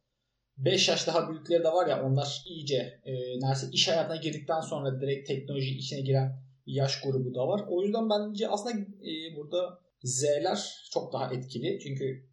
5 0.58 0.90
yaş 0.90 1.08
daha 1.08 1.30
büyükleri 1.30 1.64
de 1.64 1.68
var 1.68 1.88
ya 1.88 2.04
onlar 2.06 2.44
iyice 2.46 3.02
e, 3.06 3.14
neredeyse 3.14 3.68
iş 3.72 3.88
hayatına 3.88 4.16
girdikten 4.16 4.62
sonra 4.62 5.02
direkt 5.02 5.28
teknoloji 5.28 5.78
içine 5.78 6.02
giren 6.02 6.44
yaş 6.66 7.02
grubu 7.02 7.36
da 7.36 7.48
var. 7.48 7.66
O 7.70 7.82
yüzden 7.82 8.10
bence 8.10 8.48
aslında 8.48 8.80
e, 8.80 9.36
burada 9.36 9.80
Z'ler 10.04 10.90
çok 10.92 11.14
daha 11.14 11.34
etkili. 11.34 11.80
Çünkü 11.84 12.26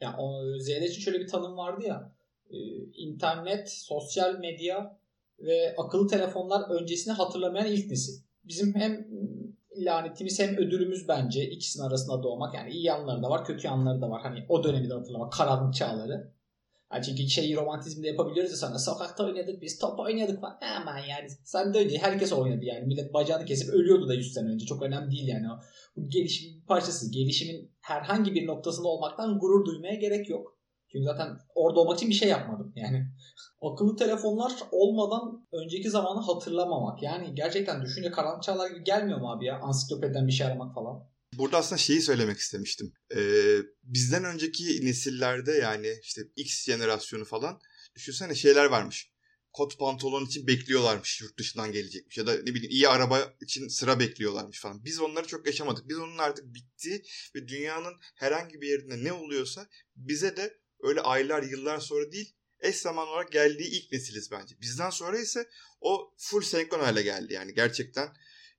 yani 0.00 0.16
Z'ler 0.60 0.82
için 0.82 1.00
şöyle 1.00 1.20
bir 1.20 1.28
tanım 1.28 1.56
vardı 1.56 1.86
ya 1.86 2.12
e, 2.50 2.56
internet, 2.96 3.70
sosyal 3.70 4.38
medya 4.38 4.98
ve 5.38 5.74
akıllı 5.78 6.08
telefonlar 6.08 6.70
öncesini 6.70 7.14
hatırlamayan 7.14 7.72
ilk 7.72 7.90
nesil. 7.90 8.22
Bizim 8.44 8.74
hem 8.74 9.06
lanetimiz 9.76 10.40
hem 10.40 10.56
ödülümüz 10.56 11.08
bence 11.08 11.50
ikisinin 11.50 11.84
arasında 11.84 12.22
doğmak. 12.22 12.54
Yani 12.54 12.70
iyi 12.70 12.84
yanları 12.84 13.22
da 13.22 13.30
var, 13.30 13.44
kötü 13.44 13.66
yanları 13.66 14.02
da 14.02 14.10
var. 14.10 14.22
Hani 14.22 14.46
o 14.48 14.64
dönemi 14.64 14.90
de 14.90 14.94
hatırlamak, 14.94 15.32
karanlık 15.32 15.74
çağları. 15.74 16.32
Yani 16.92 17.04
çünkü 17.04 17.28
şeyi 17.28 17.56
romantizmde 17.56 18.08
yapabiliyoruz 18.08 18.50
ya 18.50 18.56
sana. 18.56 18.78
Sokakta 18.78 19.24
oynadık 19.24 19.62
biz, 19.62 19.78
top 19.78 20.00
oynadık 20.00 20.40
falan. 20.40 20.56
Hemen 20.60 20.98
yani. 20.98 21.28
Sen 21.44 21.74
de 21.74 21.78
öyle 21.78 21.98
Herkes 21.98 22.32
oynadı 22.32 22.64
yani. 22.64 22.86
Millet 22.86 23.14
bacağını 23.14 23.44
kesip 23.44 23.74
ölüyordu 23.74 24.08
da 24.08 24.14
100 24.14 24.32
sene 24.32 24.48
önce. 24.48 24.66
Çok 24.66 24.82
önemli 24.82 25.10
değil 25.10 25.28
yani. 25.28 25.46
Bu 25.96 26.08
gelişimin 26.08 26.60
bir 26.60 26.66
parçası. 26.66 27.12
Gelişimin 27.12 27.70
herhangi 27.80 28.34
bir 28.34 28.46
noktasında 28.46 28.88
olmaktan 28.88 29.38
gurur 29.38 29.64
duymaya 29.64 29.94
gerek 29.94 30.30
yok. 30.30 30.58
Çünkü 30.92 31.04
zaten 31.04 31.38
orada 31.54 31.80
olmak 31.80 31.96
için 31.96 32.10
bir 32.10 32.14
şey 32.14 32.28
yapmadım. 32.28 32.72
Yani 32.76 33.06
akıllı 33.62 33.96
telefonlar 33.96 34.52
olmadan 34.70 35.46
önceki 35.52 35.90
zamanı 35.90 36.20
hatırlamamak. 36.20 37.02
Yani 37.02 37.34
gerçekten 37.34 37.82
düşünce 37.82 38.10
karanlık 38.10 38.42
çağlar 38.42 38.70
gibi 38.70 38.84
gelmiyor 38.84 39.18
mu 39.18 39.32
abi 39.32 39.44
ya? 39.44 39.60
Ansiklopediden 39.60 40.26
bir 40.26 40.32
şey 40.32 40.46
aramak 40.46 40.74
falan. 40.74 41.12
Burada 41.38 41.58
aslında 41.58 41.78
şeyi 41.78 42.00
söylemek 42.00 42.38
istemiştim. 42.38 42.92
Ee, 43.16 43.56
bizden 43.82 44.24
önceki 44.24 44.86
nesillerde 44.86 45.52
yani 45.52 45.98
işte 46.02 46.22
X 46.36 46.64
jenerasyonu 46.64 47.24
falan 47.24 47.60
düşünsene 47.94 48.34
şeyler 48.34 48.64
varmış. 48.64 49.12
Kot 49.52 49.78
pantolon 49.78 50.26
için 50.26 50.46
bekliyorlarmış 50.46 51.20
yurt 51.20 51.38
dışından 51.38 51.72
gelecekmiş 51.72 52.18
ya 52.18 52.26
da 52.26 52.32
ne 52.34 52.54
bileyim 52.54 52.70
iyi 52.70 52.88
araba 52.88 53.34
için 53.40 53.68
sıra 53.68 54.00
bekliyorlarmış 54.00 54.60
falan. 54.60 54.84
Biz 54.84 55.00
onları 55.00 55.26
çok 55.26 55.46
yaşamadık. 55.46 55.88
Biz 55.88 55.98
onun 55.98 56.18
artık 56.18 56.54
bitti 56.54 57.02
ve 57.34 57.48
dünyanın 57.48 57.94
herhangi 58.14 58.60
bir 58.60 58.68
yerinde 58.68 59.04
ne 59.04 59.12
oluyorsa 59.12 59.68
bize 59.96 60.36
de 60.36 60.61
öyle 60.82 61.00
aylar 61.00 61.42
yıllar 61.42 61.80
sonra 61.80 62.12
değil 62.12 62.34
eş 62.60 62.76
zaman 62.76 63.08
olarak 63.08 63.32
geldiği 63.32 63.68
ilk 63.68 63.92
nesiliz 63.92 64.30
bence. 64.30 64.54
Bizden 64.60 64.90
sonra 64.90 65.18
ise 65.18 65.48
o 65.80 66.14
full 66.18 66.42
senkron 66.42 66.80
hale 66.80 67.02
geldi 67.02 67.32
yani 67.32 67.54
gerçekten 67.54 68.08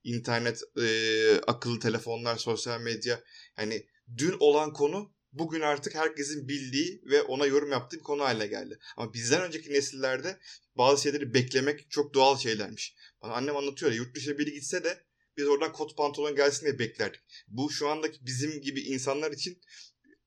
internet, 0.04 0.62
e, 0.82 1.40
akıllı 1.46 1.80
telefonlar, 1.80 2.36
sosyal 2.36 2.80
medya 2.80 3.20
yani 3.58 3.86
dün 4.16 4.36
olan 4.40 4.72
konu 4.72 5.14
bugün 5.32 5.60
artık 5.60 5.94
herkesin 5.94 6.48
bildiği 6.48 7.02
ve 7.04 7.22
ona 7.22 7.46
yorum 7.46 7.70
yaptığı 7.70 7.96
bir 7.96 8.02
konu 8.02 8.22
haline 8.22 8.46
geldi. 8.46 8.78
Ama 8.96 9.14
bizden 9.14 9.42
önceki 9.42 9.72
nesillerde 9.72 10.38
bazı 10.76 11.02
şeyleri 11.02 11.34
beklemek 11.34 11.90
çok 11.90 12.14
doğal 12.14 12.38
şeylermiş. 12.38 12.94
Bana 13.22 13.32
annem 13.32 13.56
anlatıyor 13.56 13.92
ya 13.92 13.96
yurt 13.96 14.16
dışına 14.16 14.38
biri 14.38 14.52
gitse 14.52 14.84
de 14.84 15.04
biz 15.36 15.46
oradan 15.46 15.72
kot 15.72 15.96
pantolon 15.96 16.36
gelsin 16.36 16.66
diye 16.66 16.78
beklerdik. 16.78 17.20
Bu 17.48 17.70
şu 17.70 17.88
andaki 17.88 18.26
bizim 18.26 18.60
gibi 18.60 18.80
insanlar 18.80 19.32
için 19.32 19.60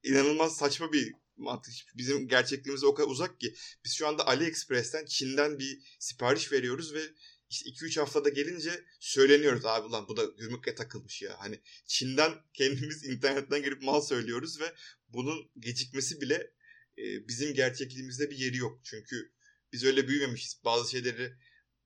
inanılmaz 0.04 0.58
saçma 0.58 0.94
bir 0.94 1.14
mantık. 1.38 1.74
Bizim 1.96 2.28
gerçekliğimize 2.28 2.86
o 2.86 2.94
kadar 2.94 3.10
uzak 3.10 3.40
ki. 3.40 3.56
Biz 3.86 3.94
şu 3.94 4.08
anda 4.08 4.28
AliExpress'ten 4.28 5.06
Çin'den 5.06 5.60
bir 5.60 5.98
sipariş 6.00 6.52
veriyoruz 6.52 6.94
ve 6.94 7.02
işte 7.50 7.70
2-3 7.70 8.00
haftada 8.00 8.30
gelince 8.30 8.84
söyleniyoruz 9.00 9.66
abi 9.66 9.88
ulan 9.88 10.08
bu 10.08 10.18
da 10.18 10.26
gümrükle 10.26 10.76
takılmış 10.76 11.22
ya. 11.22 11.40
Hani 11.40 11.62
Çin'den 11.86 12.34
kendimiz 12.54 13.06
internetten 13.06 13.64
girip 13.64 13.82
mal 13.82 14.02
söylüyoruz 14.02 14.60
ve 14.60 14.74
bunun 15.10 15.52
gecikmesi 15.60 16.22
bile 16.22 16.52
e, 16.98 17.28
bizim 17.28 17.54
gerçekliğimizde 17.54 18.30
bir 18.30 18.38
yeri 18.38 18.58
yok. 18.58 18.80
Çünkü 18.84 19.32
biz 19.74 19.84
öyle 19.84 20.08
büyümemişiz. 20.08 20.62
Bazı 20.66 20.92
şeyleri 20.92 21.34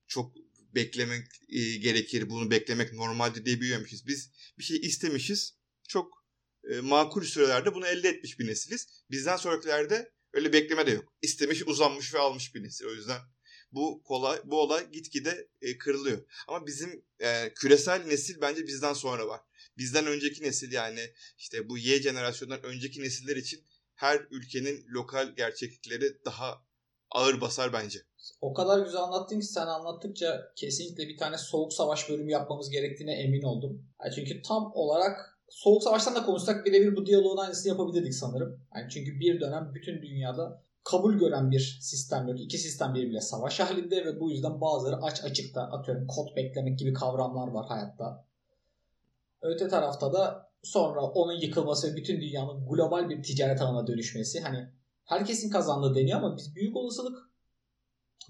çok 0.06 0.34
beklemek 0.74 1.26
e, 1.48 1.76
gerekir. 1.76 2.30
Bunu 2.30 2.50
beklemek 2.50 2.92
normaldir 2.92 3.44
diye 3.44 3.60
büyümemişiz. 3.60 4.06
Biz 4.06 4.30
bir 4.58 4.64
şey 4.64 4.76
istemişiz. 4.76 5.54
Çok 5.88 6.21
e, 6.70 6.80
makul 6.80 7.22
sürelerde 7.22 7.74
bunu 7.74 7.86
elde 7.86 8.08
etmiş 8.08 8.38
bir 8.38 8.46
nesiliz. 8.46 8.86
Bizden 9.10 9.36
sonrakilerde 9.36 10.12
öyle 10.32 10.52
bekleme 10.52 10.86
de 10.86 10.90
yok. 10.90 11.12
İstemiş, 11.22 11.62
uzanmış 11.66 12.14
ve 12.14 12.18
almış 12.18 12.54
bir 12.54 12.62
nesil. 12.62 12.86
O 12.86 12.90
yüzden 12.90 13.20
bu 13.72 14.02
kolay 14.02 14.40
bu 14.44 14.60
olay 14.60 14.90
gitgide 14.90 15.48
e, 15.62 15.78
kırılıyor. 15.78 16.18
Ama 16.48 16.66
bizim 16.66 17.04
e, 17.20 17.54
küresel 17.54 18.04
nesil 18.06 18.40
bence 18.40 18.66
bizden 18.66 18.92
sonra 18.92 19.28
var. 19.28 19.40
Bizden 19.78 20.06
önceki 20.06 20.42
nesil 20.42 20.72
yani 20.72 21.00
işte 21.38 21.68
bu 21.68 21.78
Y 21.78 22.02
jenerasyondan 22.02 22.62
önceki 22.62 23.02
nesiller 23.02 23.36
için 23.36 23.64
her 23.94 24.26
ülkenin 24.30 24.86
lokal 24.88 25.36
gerçeklikleri 25.36 26.24
daha 26.24 26.64
ağır 27.10 27.40
basar 27.40 27.72
bence. 27.72 27.98
O 28.40 28.54
kadar 28.54 28.84
güzel 28.84 29.00
anlattın 29.00 29.40
ki 29.40 29.46
sen 29.46 29.66
anlattıkça 29.66 30.52
kesinlikle 30.56 31.08
bir 31.08 31.16
tane 31.16 31.38
soğuk 31.38 31.72
savaş 31.72 32.08
bölümü 32.08 32.30
yapmamız 32.30 32.70
gerektiğine 32.70 33.14
emin 33.14 33.42
oldum. 33.42 33.86
Çünkü 34.14 34.42
tam 34.42 34.72
olarak 34.74 35.31
soğuk 35.52 35.82
savaştan 35.82 36.14
da 36.14 36.22
konuşsak 36.22 36.66
birebir 36.66 36.96
bu 36.96 37.06
diyaloğun 37.06 37.36
aynısını 37.36 37.68
yapabilirdik 37.68 38.14
sanırım. 38.14 38.60
Yani 38.74 38.90
çünkü 38.90 39.20
bir 39.20 39.40
dönem 39.40 39.70
bütün 39.74 40.02
dünyada 40.02 40.62
kabul 40.84 41.14
gören 41.14 41.50
bir 41.50 41.78
sistem 41.82 42.28
yok. 42.28 42.40
İki 42.40 42.58
sistem 42.58 42.94
birbiriyle 42.94 43.20
savaş 43.20 43.60
halinde 43.60 44.04
ve 44.04 44.20
bu 44.20 44.30
yüzden 44.30 44.60
bazıları 44.60 44.96
aç 44.96 45.24
açıkta 45.24 45.62
atıyorum 45.62 46.06
kod 46.06 46.36
beklemek 46.36 46.78
gibi 46.78 46.92
kavramlar 46.92 47.48
var 47.48 47.66
hayatta. 47.68 48.26
Öte 49.42 49.68
tarafta 49.68 50.12
da 50.12 50.50
sonra 50.62 51.02
onun 51.02 51.40
yıkılması 51.40 51.92
ve 51.92 51.96
bütün 51.96 52.20
dünyanın 52.20 52.68
global 52.68 53.08
bir 53.08 53.22
ticaret 53.22 53.62
alanına 53.62 53.86
dönüşmesi. 53.86 54.40
Hani 54.40 54.68
herkesin 55.04 55.50
kazandığı 55.50 55.94
deniyor 55.94 56.18
ama 56.18 56.36
biz 56.36 56.54
büyük 56.54 56.76
olasılık 56.76 57.18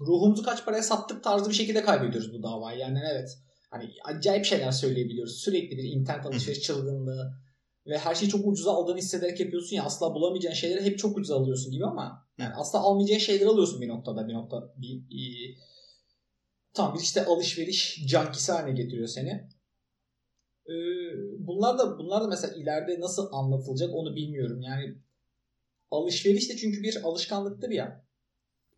ruhumuzu 0.01 0.43
kaç 0.43 0.65
paraya 0.65 0.83
sattık 0.83 1.23
tarzı 1.23 1.49
bir 1.49 1.55
şekilde 1.55 1.83
kaybediyoruz 1.83 2.33
bu 2.33 2.43
davayı. 2.43 2.79
Yani 2.79 2.99
evet 3.11 3.37
Hani 3.73 3.89
acayip 4.03 4.45
şeyler 4.45 4.71
söyleyebiliyoruz. 4.71 5.35
Sürekli 5.35 5.77
bir 5.77 5.83
internet 5.83 6.25
alışveriş 6.25 6.61
çılgınlığı 6.61 7.33
ve 7.87 7.97
her 7.97 8.15
şeyi 8.15 8.29
çok 8.29 8.47
ucuza 8.47 8.71
aldığını 8.71 8.97
hissederek 8.97 9.39
yapıyorsun 9.39 9.75
ya 9.75 9.83
asla 9.83 10.15
bulamayacağın 10.15 10.53
şeyleri 10.53 10.85
hep 10.85 10.99
çok 10.99 11.17
ucuza 11.17 11.35
alıyorsun 11.35 11.71
gibi 11.71 11.85
ama 11.85 12.27
yani 12.37 12.53
asla 12.53 12.79
almayacağın 12.79 13.19
şeyleri 13.19 13.49
alıyorsun 13.49 13.81
bir 13.81 13.87
noktada 13.87 14.27
bir 14.27 14.33
nokta 14.33 14.73
bir, 14.77 15.09
bir 15.09 15.57
tam 16.73 16.93
bir 16.93 16.99
işte 16.99 17.25
alışveriş 17.25 18.05
cankisi 18.07 18.51
haline 18.51 18.81
getiriyor 18.83 19.07
seni. 19.07 19.49
Ee, 20.67 20.73
bunlar 21.39 21.77
da 21.77 21.99
bunlar 21.99 22.23
da 22.23 22.27
mesela 22.27 22.53
ileride 22.53 22.99
nasıl 22.99 23.29
anlatılacak 23.31 23.89
onu 23.93 24.15
bilmiyorum. 24.15 24.61
Yani 24.61 24.95
alışveriş 25.91 26.49
de 26.49 26.57
çünkü 26.57 26.83
bir 26.83 27.03
alışkanlıktır 27.03 27.69
ya. 27.69 28.02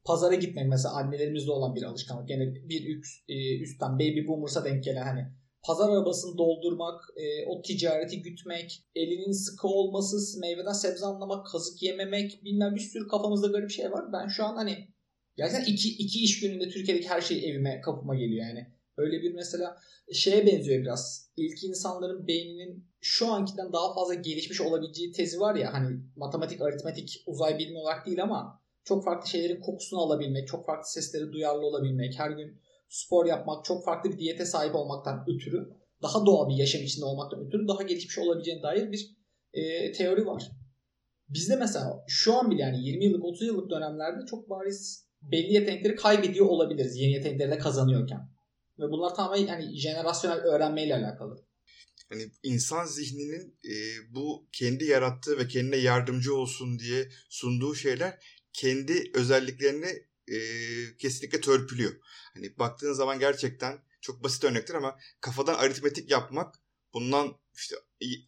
Pazara 0.05 0.35
gitmek 0.35 0.67
mesela 0.67 0.95
annelerimizde 0.95 1.51
olan 1.51 1.75
bir 1.75 1.83
alışkanlık. 1.83 2.29
Yani 2.29 2.69
bir 2.69 2.97
üst, 2.97 3.29
e, 3.29 3.59
üstten 3.59 3.93
baby 3.93 4.27
boomers'a 4.27 4.65
denk 4.65 4.83
gelen 4.83 5.03
hani 5.03 5.27
pazar 5.63 5.89
arabasını 5.89 6.37
doldurmak, 6.37 7.01
e, 7.15 7.45
o 7.45 7.61
ticareti 7.61 8.21
gütmek, 8.21 8.83
elinin 8.95 9.31
sıkı 9.31 9.67
olması, 9.67 10.39
meyveden 10.39 10.73
sebze 10.73 11.05
anlamak, 11.05 11.47
kazık 11.47 11.83
yememek 11.83 12.43
bilmem 12.43 12.75
bir 12.75 12.79
sürü 12.79 13.07
kafamızda 13.07 13.47
garip 13.47 13.71
şey 13.71 13.91
var. 13.91 14.13
Ben 14.13 14.27
şu 14.27 14.45
an 14.45 14.55
hani 14.55 14.87
gerçekten 15.37 15.73
iki, 15.73 15.89
iki 15.89 16.23
iş 16.23 16.39
gününde 16.39 16.69
Türkiye'deki 16.69 17.09
her 17.09 17.21
şey 17.21 17.49
evime 17.49 17.81
kapıma 17.81 18.15
geliyor 18.15 18.47
yani. 18.47 18.67
Öyle 18.97 19.21
bir 19.21 19.33
mesela 19.33 19.77
şeye 20.13 20.45
benziyor 20.45 20.81
biraz. 20.81 21.31
İlk 21.37 21.63
insanların 21.63 22.27
beyninin 22.27 22.87
şu 23.01 23.27
ankinden 23.27 23.73
daha 23.73 23.93
fazla 23.93 24.13
gelişmiş 24.13 24.61
olabileceği 24.61 25.11
tezi 25.11 25.39
var 25.39 25.55
ya 25.55 25.73
hani 25.73 25.99
matematik, 26.15 26.61
aritmetik, 26.61 27.23
uzay 27.25 27.59
bilimi 27.59 27.77
olarak 27.77 28.05
değil 28.05 28.23
ama 28.23 28.64
çok 28.85 29.05
farklı 29.05 29.29
şeylerin 29.29 29.61
kokusunu 29.61 29.99
alabilmek, 29.99 30.47
çok 30.47 30.65
farklı 30.65 30.89
sesleri 30.89 31.31
duyarlı 31.31 31.65
olabilmek, 31.65 32.19
her 32.19 32.31
gün 32.31 32.61
spor 32.89 33.25
yapmak, 33.25 33.65
çok 33.65 33.85
farklı 33.85 34.11
bir 34.11 34.17
diyete 34.17 34.45
sahip 34.45 34.75
olmaktan 34.75 35.25
ötürü, 35.27 35.69
daha 36.01 36.25
doğal 36.25 36.49
bir 36.49 36.55
yaşam 36.55 36.81
içinde 36.81 37.05
olmaktan 37.05 37.47
ötürü 37.47 37.67
daha 37.67 37.83
gelişmiş 37.83 38.17
olabileceğine 38.17 38.63
dair 38.63 38.91
bir 38.91 39.15
e, 39.53 39.91
teori 39.91 40.25
var. 40.25 40.51
Bizde 41.29 41.55
mesela 41.55 42.03
şu 42.07 42.33
an 42.33 42.51
bile 42.51 42.61
yani 42.61 42.87
20 42.87 43.05
yıllık 43.05 43.25
30 43.25 43.47
yıllık 43.47 43.69
dönemlerde 43.71 44.25
çok 44.25 44.49
bariz 44.49 45.05
belli 45.21 45.53
yetenekleri 45.53 45.95
kaybediyor 45.95 46.45
olabiliriz 46.45 46.97
yeni 46.97 47.11
yetenekleri 47.11 47.51
de 47.51 47.57
kazanıyorken. 47.57 48.19
Ve 48.79 48.83
bunlar 48.83 49.15
tamamen 49.15 49.47
yani 49.47 49.77
jenerasyonel 49.77 50.37
öğrenmeyle 50.37 50.95
alakalı. 50.95 51.45
Hani 52.09 52.23
insan 52.43 52.85
zihninin 52.85 53.59
e, 53.65 53.73
bu 54.15 54.47
kendi 54.51 54.85
yarattığı 54.85 55.37
ve 55.37 55.47
kendine 55.47 55.77
yardımcı 55.77 56.35
olsun 56.35 56.79
diye 56.79 57.09
sunduğu 57.29 57.75
şeyler 57.75 58.19
kendi 58.55 59.11
özelliklerini 59.13 60.05
e, 60.27 60.37
kesinlikle 60.97 61.41
törpülüyor. 61.41 61.93
Hani 62.33 62.59
baktığın 62.59 62.93
zaman 62.93 63.19
gerçekten 63.19 63.79
çok 64.01 64.23
basit 64.23 64.43
örnektir 64.43 64.73
ama 64.73 64.99
kafadan 65.21 65.53
aritmetik 65.53 66.11
yapmak 66.11 66.55
bundan 66.93 67.37
işte 67.55 67.75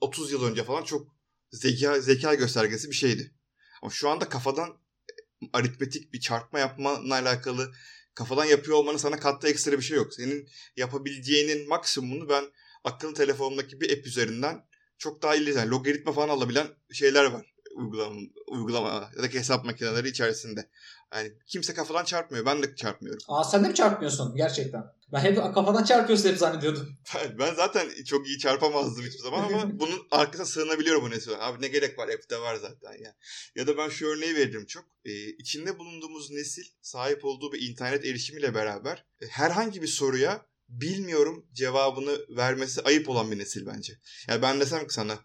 30 0.02 0.32
yıl 0.32 0.44
önce 0.44 0.64
falan 0.64 0.84
çok 0.84 1.16
zeka 1.52 2.02
zeka 2.02 2.34
göstergesi 2.34 2.90
bir 2.90 2.96
şeydi. 2.96 3.32
Ama 3.82 3.92
şu 3.92 4.10
anda 4.10 4.30
kafadan 4.30 4.70
e, 5.10 5.14
aritmetik 5.54 6.14
bir 6.14 6.20
çarpma 6.20 6.60
yapmanla 6.60 7.16
alakalı 7.16 7.74
kafadan 8.16 8.46
yapıyor 8.46 8.78
olmanın 8.78 8.98
sana 8.98 9.20
kattığı 9.20 9.48
ekstra 9.48 9.72
bir 9.72 9.84
şey 9.84 9.98
yok. 9.98 10.14
Senin 10.14 10.50
yapabileceğinin 10.76 11.68
maksimumunu 11.68 12.30
ben 12.30 12.46
akıllı 12.84 13.14
telefonumdaki 13.14 13.82
bir 13.82 13.98
app 13.98 14.08
üzerinden 14.08 14.66
çok 14.98 15.22
daha 15.22 15.36
iyi 15.36 15.50
yani 15.50 15.70
logaritma 15.70 16.12
falan 16.12 16.30
alabilen 16.30 16.68
şeyler 16.92 17.26
var 17.26 17.57
uygulama, 17.78 18.22
uygulama 18.48 19.10
ya 19.18 19.24
da 19.24 19.28
hesap 19.28 19.66
makineleri 19.66 20.10
içerisinde. 20.10 20.70
Yani 21.14 21.32
kimse 21.48 21.74
kafadan 21.74 22.06
çarpmıyor. 22.06 22.46
Ben 22.46 22.64
de 22.64 22.76
çarpmıyorum. 22.76 23.22
Aa 23.28 23.44
sen 23.44 23.64
de 23.64 23.68
mi 23.68 23.76
çarpmıyorsun 23.76 24.36
gerçekten? 24.36 24.84
Ben 25.14 25.20
hep 25.20 25.36
kafadan 25.38 25.84
çarpıyorsun 25.84 26.30
hep 26.30 26.38
zannediyordum. 26.38 26.98
ben 27.40 27.54
zaten 27.54 28.04
çok 28.06 28.28
iyi 28.28 28.38
çarpamazdım 28.38 29.06
hiçbir 29.06 29.24
zaman 29.24 29.44
ama 29.44 29.80
bunun 29.80 30.08
arkasına 30.12 30.46
sığınabiliyorum 30.46 31.04
bu 31.04 31.10
nesil. 31.10 31.32
Abi 31.40 31.62
ne 31.62 31.68
gerek 31.68 32.00
var? 32.00 32.08
App'te 32.08 32.40
var 32.40 32.56
zaten 32.56 33.04
ya. 33.04 33.16
Ya 33.56 33.68
da 33.68 33.78
ben 33.78 33.90
şu 33.90 34.08
örneği 34.08 34.36
veririm 34.36 34.66
çok. 34.66 34.86
Ee, 35.06 35.30
içinde 35.30 35.80
bulunduğumuz 35.80 36.32
nesil 36.32 36.64
sahip 36.82 37.26
olduğu 37.26 37.54
bir 37.54 37.70
internet 37.70 38.06
erişimiyle 38.06 38.54
beraber 38.54 39.06
e, 39.22 39.28
herhangi 39.28 39.82
bir 39.82 39.88
soruya 39.88 40.46
bilmiyorum 40.70 41.46
cevabını 41.54 42.20
vermesi 42.30 42.82
ayıp 42.82 43.10
olan 43.10 43.32
bir 43.32 43.38
nesil 43.38 43.66
bence. 43.66 43.94
Yani 44.28 44.42
ben 44.42 44.60
desem 44.60 44.88
ki 44.88 44.94
sana 44.94 45.20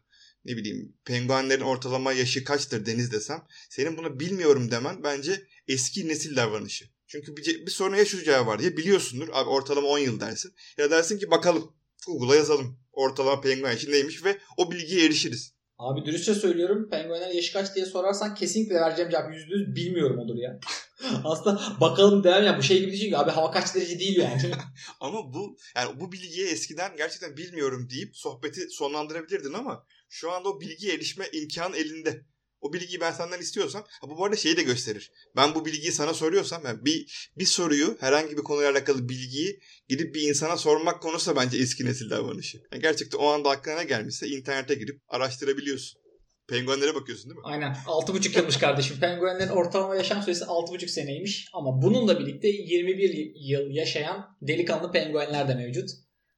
ne 0.45 0.57
bileyim 0.57 0.97
penguenlerin 1.05 1.63
ortalama 1.63 2.13
yaşı 2.13 2.45
kaçtır 2.45 2.87
deniz 2.87 3.13
desem 3.13 3.47
senin 3.71 3.97
bunu 3.97 4.21
bilmiyorum 4.21 4.71
demen 4.71 5.03
bence 5.03 5.47
eski 5.69 6.09
nesil 6.09 6.37
davranışı. 6.37 6.85
Çünkü 7.07 7.37
bir, 7.37 7.67
bir 7.67 7.71
soruna 7.71 7.97
ya 7.97 8.05
şu 8.05 8.25
cevap 8.25 8.47
var 8.47 8.59
ya 8.59 8.77
biliyorsundur 8.77 9.29
abi 9.33 9.51
ortalama 9.51 9.89
10 9.89 9.99
yıl 9.99 10.21
dersin 10.21 10.55
ya 10.79 10.91
dersin 10.91 11.19
ki 11.19 11.31
bakalım 11.31 11.73
Google'a 12.07 12.37
yazalım 12.37 12.79
ortalama 12.93 13.41
penguen 13.41 13.71
yaşı 13.71 13.91
neymiş 13.91 14.25
ve 14.25 14.39
o 14.57 14.71
bilgiye 14.71 15.07
erişiriz. 15.07 15.52
Abi 15.83 16.05
dürüstçe 16.05 16.35
söylüyorum 16.35 16.89
penguenler 16.91 17.31
yaşı 17.31 17.53
kaç 17.53 17.75
diye 17.75 17.87
sorarsan 17.87 18.35
kesinlikle 18.35 18.75
vereceğim 18.75 19.11
cevap 19.11 19.35
yüzde 19.35 19.55
yüz 19.55 19.77
bilmiyorum 19.77 20.19
olur 20.19 20.37
ya. 20.37 20.61
Aslında 21.25 21.61
bakalım 21.81 22.25
demem 22.25 22.45
ya 22.45 22.59
bu 22.59 22.63
şey 22.63 22.81
gibi 22.81 22.99
ki 22.99 23.19
abi 23.19 23.31
hava 23.31 23.51
kaç 23.51 23.75
derece 23.75 23.99
değil 23.99 24.17
yani. 24.19 24.43
ama 25.01 25.33
bu 25.35 25.57
yani 25.77 26.01
bu 26.01 26.13
bilgiye 26.13 26.49
eskiden 26.49 26.97
gerçekten 26.97 27.37
bilmiyorum 27.37 27.89
deyip 27.91 28.17
sohbeti 28.17 28.69
sonlandırabilirdin 28.71 29.53
ama 29.53 29.87
şu 30.09 30.33
anda 30.33 30.49
o 30.49 30.61
bilgiye 30.61 30.95
erişme 30.95 31.25
imkanı 31.33 31.77
elinde. 31.77 32.25
O 32.63 32.73
bilgiyi 32.73 33.01
ben 33.01 33.13
senden 33.13 33.41
istiyorsam, 33.41 33.85
ha 34.01 34.11
bu 34.11 34.19
bu 34.19 34.25
arada 34.25 34.37
şeyi 34.37 34.57
de 34.57 34.63
gösterir. 34.63 35.13
Ben 35.37 35.55
bu 35.55 35.65
bilgiyi 35.67 35.93
sana 35.93 36.15
soruyorsam, 36.15 36.63
yani 36.65 36.85
bir, 36.85 37.31
bir 37.39 37.47
soruyu, 37.47 37.97
herhangi 38.01 38.37
bir 38.37 38.43
konuyla 38.43 38.71
alakalı 38.71 39.09
bilgiyi 39.09 39.61
gidip 39.89 40.15
bir 40.15 40.29
insana 40.29 40.57
sormak 40.57 41.03
konusu 41.03 41.31
da 41.31 41.37
bence 41.37 41.59
eski 41.59 41.85
nesil 41.85 42.11
davranışı. 42.11 42.59
Yani 42.73 42.83
gerçekten 42.83 43.19
o 43.19 43.27
anda 43.27 43.51
aklına 43.51 43.83
gelmişse 43.83 44.29
internete 44.29 44.75
girip 44.75 45.01
araştırabiliyorsun. 45.09 46.03
Penguenlere 46.49 46.95
bakıyorsun 46.95 47.31
değil 47.31 47.39
mi? 47.39 47.43
Aynen. 47.45 47.73
6,5 47.73 48.39
yılmış 48.39 48.57
kardeşim. 48.57 49.01
Penguenlerin 49.01 49.51
ortalama 49.51 49.97
yaşam 49.97 50.23
süresi 50.23 50.45
6,5 50.45 50.89
seneymiş. 50.89 51.49
Ama 51.53 51.83
bununla 51.83 52.21
birlikte 52.21 52.49
21 52.49 53.33
yıl 53.35 53.71
yaşayan 53.71 54.37
delikanlı 54.43 54.93
penguenler 54.93 55.49
de 55.49 55.55
mevcut. 55.55 55.91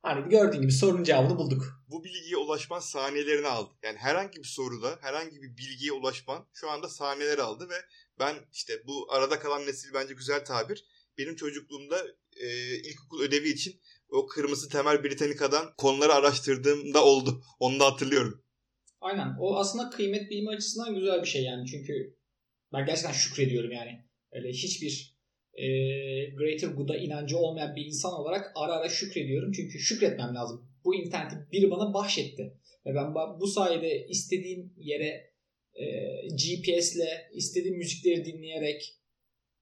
Hani 0.04 0.28
gördüğün 0.28 0.60
gibi 0.60 0.72
sorunun 0.72 1.04
cevabını 1.04 1.38
bulduk. 1.38 1.84
Bu 1.88 2.04
bilgiye 2.04 2.36
ulaşman 2.36 2.80
saniyelerini 2.80 3.46
aldı. 3.46 3.74
Yani 3.82 3.98
herhangi 3.98 4.38
bir 4.38 4.48
soruda 4.48 4.98
herhangi 5.00 5.42
bir 5.42 5.56
bilgiye 5.56 5.92
ulaşman 5.92 6.46
şu 6.52 6.70
anda 6.70 6.88
saniyeler 6.88 7.38
aldı 7.38 7.68
ve 7.68 7.74
ben 8.18 8.34
işte 8.52 8.82
bu 8.86 9.12
arada 9.12 9.38
kalan 9.38 9.66
nesil 9.66 9.94
bence 9.94 10.14
güzel 10.14 10.44
tabir. 10.44 10.84
Benim 11.18 11.36
çocukluğumda 11.36 12.06
e, 12.36 12.76
ilkokul 12.76 13.22
ödevi 13.22 13.48
için 13.48 13.80
o 14.08 14.26
kırmızı 14.26 14.68
temel 14.68 15.04
Britannica'dan 15.04 15.74
konuları 15.76 16.14
araştırdığımda 16.14 17.04
oldu. 17.04 17.42
Onu 17.58 17.80
da 17.80 17.86
hatırlıyorum. 17.86 18.44
Aynen. 19.00 19.36
O 19.40 19.56
aslında 19.56 19.90
kıymet 19.90 20.30
bilimi 20.30 20.50
açısından 20.50 20.94
güzel 20.94 21.22
bir 21.22 21.28
şey 21.28 21.42
yani. 21.42 21.66
Çünkü 21.66 22.16
ben 22.72 22.86
gerçekten 22.86 23.12
şükrediyorum 23.12 23.72
yani. 23.72 24.04
Öyle 24.32 24.48
hiçbir 24.48 25.13
e, 25.54 25.66
greater 26.24 26.68
good'a 26.68 26.96
inancı 26.96 27.38
olmayan 27.38 27.76
bir 27.76 27.86
insan 27.86 28.12
olarak 28.12 28.52
ara 28.54 28.72
ara 28.72 28.88
şükrediyorum. 28.88 29.52
Çünkü 29.52 29.78
şükretmem 29.78 30.34
lazım. 30.34 30.68
Bu 30.84 30.94
interneti 30.94 31.52
biri 31.52 31.70
bana 31.70 31.94
bahşetti. 31.94 32.54
Ve 32.86 32.94
ben 32.94 33.14
bu 33.40 33.46
sayede 33.46 34.06
istediğim 34.06 34.72
yere 34.76 35.34
e, 35.74 35.84
GPS'le 36.28 37.32
istediğim 37.32 37.76
müzikleri 37.76 38.24
dinleyerek 38.24 38.94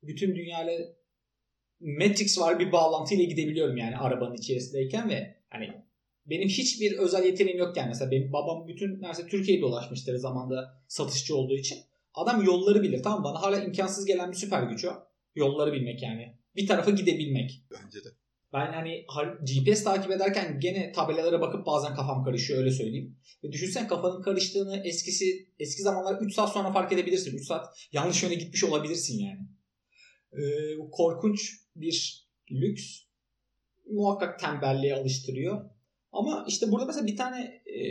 bütün 0.02 0.36
dünyayla 0.36 0.78
Matrix 1.80 2.38
var 2.38 2.58
bir 2.58 2.72
bağlantıyla 2.72 3.24
gidebiliyorum 3.24 3.76
yani 3.76 3.96
arabanın 3.96 4.34
içerisindeyken 4.34 5.10
ve 5.10 5.36
hani 5.50 5.72
benim 6.26 6.48
hiçbir 6.48 6.98
özel 6.98 7.24
yeteneğim 7.24 7.58
yokken 7.58 7.88
mesela 7.88 8.10
benim 8.10 8.32
babam 8.32 8.68
bütün 8.68 9.02
neredeyse 9.02 9.26
Türkiye'yi 9.26 9.62
dolaşmıştır 9.62 10.16
zamanda 10.16 10.82
satışçı 10.88 11.36
olduğu 11.36 11.56
için. 11.56 11.78
Adam 12.14 12.44
yolları 12.44 12.82
bilir 12.82 13.02
tamam 13.02 13.24
bana 13.24 13.42
hala 13.42 13.64
imkansız 13.64 14.06
gelen 14.06 14.30
bir 14.30 14.36
süper 14.36 14.62
güç 14.62 14.84
o. 14.84 15.11
Yolları 15.34 15.72
bilmek 15.72 16.02
yani. 16.02 16.36
Bir 16.56 16.66
tarafa 16.66 16.90
gidebilmek. 16.90 17.62
Bence 17.70 18.04
de. 18.04 18.08
Ben 18.52 18.72
hani 18.72 19.06
GPS 19.44 19.84
takip 19.84 20.10
ederken 20.10 20.60
gene 20.60 20.92
tabelalara 20.92 21.40
bakıp 21.40 21.66
bazen 21.66 21.94
kafam 21.94 22.24
karışıyor 22.24 22.58
öyle 22.58 22.70
söyleyeyim. 22.70 23.16
Ve 23.44 23.52
düşünsen 23.52 23.88
kafanın 23.88 24.22
karıştığını 24.22 24.82
eskisi 24.84 25.48
eski 25.58 25.82
zamanlar 25.82 26.20
3 26.20 26.34
saat 26.34 26.52
sonra 26.52 26.72
fark 26.72 26.92
edebilirsin. 26.92 27.36
3 27.36 27.46
saat 27.46 27.66
yanlış 27.92 28.22
yöne 28.22 28.34
gitmiş 28.34 28.64
olabilirsin 28.64 29.18
yani. 29.18 29.40
Ee, 30.32 30.76
korkunç 30.90 31.52
bir 31.76 32.26
lüks. 32.50 33.02
Muhakkak 33.90 34.40
tembelliğe 34.40 34.94
alıştırıyor. 34.94 35.70
Ama 36.12 36.44
işte 36.48 36.70
burada 36.70 36.86
mesela 36.86 37.06
bir 37.06 37.16
tane 37.16 37.62
e, 37.66 37.82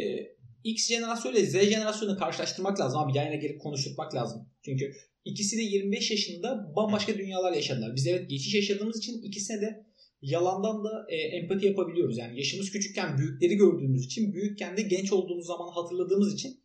X 0.63 0.89
jenerasyonu 0.89 1.37
ile 1.37 1.45
Z 1.45 1.53
jenerasyonu 1.53 2.17
karşılaştırmak 2.17 2.79
lazım 2.79 2.99
abi. 2.99 3.17
Yayına 3.17 3.35
gelip 3.35 3.61
konuşturmak 3.61 4.15
lazım. 4.15 4.49
Çünkü 4.65 4.93
İkisi 5.25 5.57
de 5.57 5.61
25 5.61 6.11
yaşında 6.11 6.75
bambaşka 6.75 7.17
dünyalar 7.17 7.53
yaşadılar. 7.53 7.95
Biz 7.95 8.07
evet 8.07 8.29
geçiş 8.29 8.53
yaşadığımız 8.55 8.97
için 8.97 9.21
ikisine 9.21 9.61
de 9.61 9.85
yalandan 10.21 10.83
da 10.83 11.05
e, 11.09 11.15
empati 11.15 11.65
yapabiliyoruz. 11.65 12.17
Yani 12.17 12.37
yaşımız 12.37 12.71
küçükken 12.71 13.17
büyükleri 13.17 13.55
gördüğümüz 13.55 14.05
için, 14.05 14.33
büyükken 14.33 14.77
de 14.77 14.81
genç 14.81 15.11
olduğumuz 15.13 15.45
zaman 15.45 15.71
hatırladığımız 15.71 16.33
için 16.33 16.63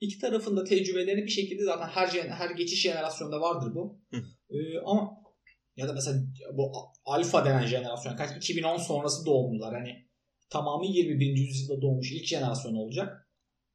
iki 0.00 0.18
tarafın 0.18 0.56
da 0.56 0.64
tecrübelerini 0.64 1.24
bir 1.24 1.30
şekilde 1.30 1.64
zaten 1.64 1.88
her 1.88 2.08
her 2.08 2.50
geçiş 2.50 2.82
jenerasyonda 2.82 3.40
vardır 3.40 3.74
bu. 3.74 4.00
E, 4.50 4.78
ama 4.84 5.22
ya 5.76 5.88
da 5.88 5.92
mesela 5.92 6.18
bu 6.52 6.72
alfa 7.04 7.44
denen 7.44 7.66
jenerasyon 7.66 8.16
kaç 8.16 8.36
2010 8.36 8.76
sonrası 8.76 9.26
doğumlular 9.26 9.74
hani 9.74 10.06
tamamı 10.50 10.86
21. 10.86 11.26
yüzyılda 11.26 11.82
doğmuş 11.82 12.12
ilk 12.12 12.26
jenerasyon 12.26 12.74
olacak. 12.74 13.28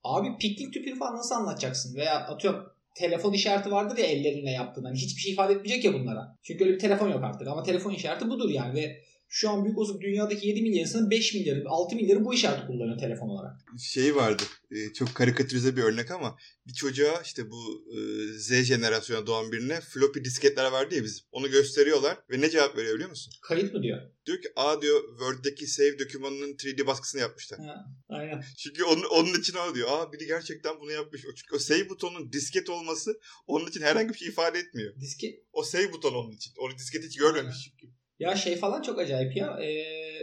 Abi 0.03 0.37
piknik 0.37 0.73
tüpünü 0.73 0.99
falan 0.99 1.15
nasıl 1.15 1.35
anlatacaksın? 1.35 1.95
Veya 1.95 2.19
atıyorum 2.19 2.76
telefon 2.97 3.33
işareti 3.33 3.71
vardır 3.71 3.97
ya 3.97 4.05
ellerinle 4.05 4.51
yaptığın. 4.51 4.83
Hani 4.83 4.97
hiçbir 4.97 5.21
şey 5.21 5.31
ifade 5.31 5.53
etmeyecek 5.53 5.85
ya 5.85 5.93
bunlara. 5.93 6.37
Çünkü 6.43 6.63
öyle 6.63 6.73
bir 6.73 6.79
telefon 6.79 7.09
yok 7.09 7.23
artık. 7.23 7.47
Ama 7.47 7.63
telefon 7.63 7.91
işareti 7.91 8.29
budur 8.29 8.49
yani. 8.49 8.75
Ve 8.75 9.01
şu 9.29 9.49
an 9.49 9.63
büyük 9.65 9.77
olsun 9.77 10.01
dünyadaki 10.01 10.47
7 10.47 10.61
milyar 10.61 10.81
insanın 10.81 11.09
5 11.09 11.33
milyarı, 11.33 11.63
6 11.67 11.95
milyarı 11.95 12.25
bu 12.25 12.33
işareti 12.33 12.67
kullanıyor 12.67 12.97
telefon 12.97 13.29
olarak. 13.29 13.55
Şey 13.79 14.15
vardı. 14.15 14.43
E, 14.71 14.93
çok 14.93 15.15
karikatürize 15.15 15.77
bir 15.77 15.83
örnek 15.83 16.11
ama 16.11 16.37
bir 16.67 16.73
çocuğa 16.73 17.21
işte 17.21 17.51
bu 17.51 17.85
e, 17.91 17.99
Z 18.39 18.63
jenerasyona 18.63 19.27
doğan 19.27 19.51
birine 19.51 19.81
floppy 19.81 20.19
disketler 20.19 20.71
vardı 20.71 20.95
ya 20.95 21.03
bizim. 21.03 21.25
Onu 21.31 21.51
gösteriyorlar 21.51 22.17
ve 22.31 22.41
ne 22.41 22.49
cevap 22.49 22.77
veriyor 22.77 22.95
biliyor 22.95 23.09
musun? 23.09 23.33
Kayıt 23.41 23.73
mı 23.73 23.83
diyor? 23.83 24.01
Diyor 24.25 24.41
ki 24.41 24.49
A 24.55 24.81
diyor 24.81 25.01
Word'deki 25.19 25.67
save 25.67 25.99
dokümanının 25.99 26.53
3D 26.53 26.87
baskısını 26.87 27.21
yapmışlar. 27.21 27.59
Ha, 27.59 27.85
aynen. 28.09 28.43
Çünkü 28.57 28.83
onun, 28.83 29.03
onun 29.03 29.39
için 29.39 29.53
o 29.57 29.75
diyor. 29.75 29.87
Aa 29.91 30.13
biri 30.13 30.25
gerçekten 30.27 30.79
bunu 30.79 30.91
yapmış. 30.91 31.25
O, 31.25 31.35
çünkü 31.35 31.55
o 31.55 31.59
save 31.59 31.89
butonunun 31.89 32.31
disket 32.31 32.69
olması 32.69 33.19
onun 33.47 33.67
için 33.67 33.81
herhangi 33.81 34.09
bir 34.09 34.17
şey 34.17 34.27
ifade 34.27 34.59
etmiyor. 34.59 34.95
Disket 34.99 35.43
O 35.53 35.63
save 35.63 35.93
buton 35.93 36.13
onun 36.13 36.31
için. 36.31 36.53
Onu 36.57 36.77
disket 36.77 37.03
hiç 37.03 37.17
görmemiş 37.17 37.55
çünkü. 37.63 37.96
Ya 38.19 38.35
şey 38.35 38.55
falan 38.55 38.81
çok 38.81 38.99
acayip 38.99 39.37
ya. 39.37 39.59
Ee, 39.61 39.69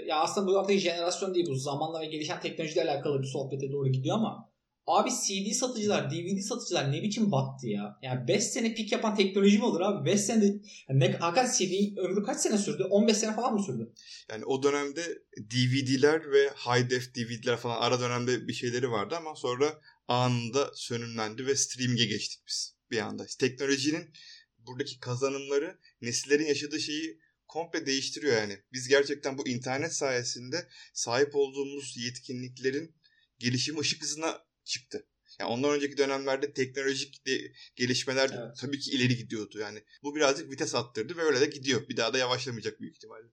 ya 0.07 0.21
aslında 0.21 0.47
bu 0.47 0.59
artık 0.59 0.79
jenerasyon 0.79 1.35
değil 1.35 1.47
bu. 1.49 1.55
Zamanla 1.55 2.01
ve 2.01 2.07
gelişen 2.07 2.41
teknolojiyle 2.41 2.91
alakalı 2.91 3.23
bir 3.23 3.27
sohbete 3.27 3.73
doğru 3.73 3.89
gidiyor 3.89 4.17
ama 4.17 4.55
abi 4.87 5.11
CD 5.11 5.53
satıcılar, 5.53 6.11
DVD 6.11 6.41
satıcılar 6.41 6.93
ne 6.93 7.03
biçim 7.03 7.33
battı 7.33 7.69
ya? 7.69 7.99
Yani 8.03 8.29
5 8.29 8.45
sene 8.45 8.75
pik 8.75 8.93
yapan 8.93 9.15
teknoloji 9.15 9.59
mi 9.59 9.65
olur 9.65 9.81
abi? 9.81 10.11
5 10.11 10.21
sene 10.21 10.53
ne, 10.91 11.13
hakikaten 11.13 11.53
CD 11.53 11.97
ömrü 11.97 12.23
kaç 12.23 12.41
sene 12.41 12.59
sürdü? 12.59 12.83
15 12.91 13.17
sene 13.17 13.35
falan 13.35 13.55
mı 13.55 13.63
sürdü? 13.63 13.93
Yani 14.31 14.45
o 14.45 14.63
dönemde 14.63 15.03
DVD'ler 15.39 16.33
ve 16.33 16.49
high 16.49 16.91
def 16.91 17.15
DVD'ler 17.15 17.57
falan 17.57 17.81
ara 17.81 18.01
dönemde 18.01 18.49
bir 18.49 18.53
şeyleri 18.53 18.91
vardı 18.91 19.15
ama 19.19 19.37
sonra 19.37 19.81
anında 20.09 20.71
sönümlendi 20.75 21.47
ve 21.47 21.57
streaming'e 21.57 22.05
geçtik 22.05 22.43
biz 22.49 22.77
bir 22.91 22.99
anda. 22.99 23.27
Teknolojinin 23.41 24.11
buradaki 24.59 25.01
kazanımları 25.01 25.79
nesillerin 26.03 26.47
yaşadığı 26.47 26.81
şeyi 26.81 27.19
komple 27.55 27.87
değiştiriyor 27.87 28.37
yani. 28.37 28.59
Biz 28.73 28.89
gerçekten 28.89 29.39
bu 29.39 29.49
internet 29.49 29.93
sayesinde 29.93 30.57
sahip 30.95 31.37
olduğumuz 31.37 31.97
yetkinliklerin 31.97 32.95
gelişimi 33.39 33.81
ışık 33.81 34.03
hızına 34.03 34.39
çıktı. 34.65 35.07
Yani 35.41 35.51
ondan 35.51 35.75
önceki 35.75 35.97
dönemlerde 35.97 36.53
teknolojik 36.53 37.27
de 37.27 37.33
gelişmeler 37.77 38.31
Evet. 38.35 38.57
tabii 38.61 38.79
ki 38.79 38.91
ileri 38.91 39.17
gidiyordu. 39.17 39.59
Yani 39.59 39.79
bu 40.03 40.15
birazcık 40.15 40.51
vites 40.51 40.75
attırdı 40.75 41.17
ve 41.17 41.23
öyle 41.23 41.41
de 41.41 41.47
gidiyor. 41.47 41.89
Bir 41.89 41.97
daha 41.97 42.13
da 42.15 42.19
yavaşlamayacak 42.19 42.81
büyük 42.81 42.97
ihtimalle. 42.97 43.27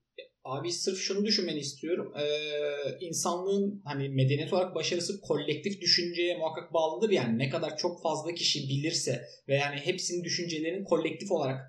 Abi 0.44 0.72
sırf 0.72 0.98
şunu 0.98 1.24
düşünmeni 1.24 1.58
istiyorum. 1.58 2.12
Ee, 2.18 2.98
insanlığın 3.00 3.82
hani 3.84 4.08
medeniyet 4.08 4.52
olarak 4.52 4.74
başarısı 4.74 5.20
kolektif 5.20 5.80
düşünceye 5.80 6.36
muhakkak 6.36 6.72
bağlıdır. 6.72 7.10
Yani 7.10 7.38
ne 7.38 7.50
kadar 7.50 7.76
çok 7.76 8.02
fazla 8.02 8.34
kişi 8.34 8.68
bilirse 8.68 9.28
ve 9.48 9.54
yani 9.54 9.76
hepsinin 9.80 10.24
düşüncelerinin 10.24 10.84
kolektif 10.84 11.30
olarak 11.30 11.60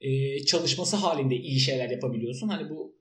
e, 0.00 0.38
çalışması 0.44 0.96
halinde 0.96 1.36
iyi 1.36 1.60
şeyler 1.60 1.90
yapabiliyorsun. 1.90 2.48
Hani 2.48 2.70
bu 2.70 2.98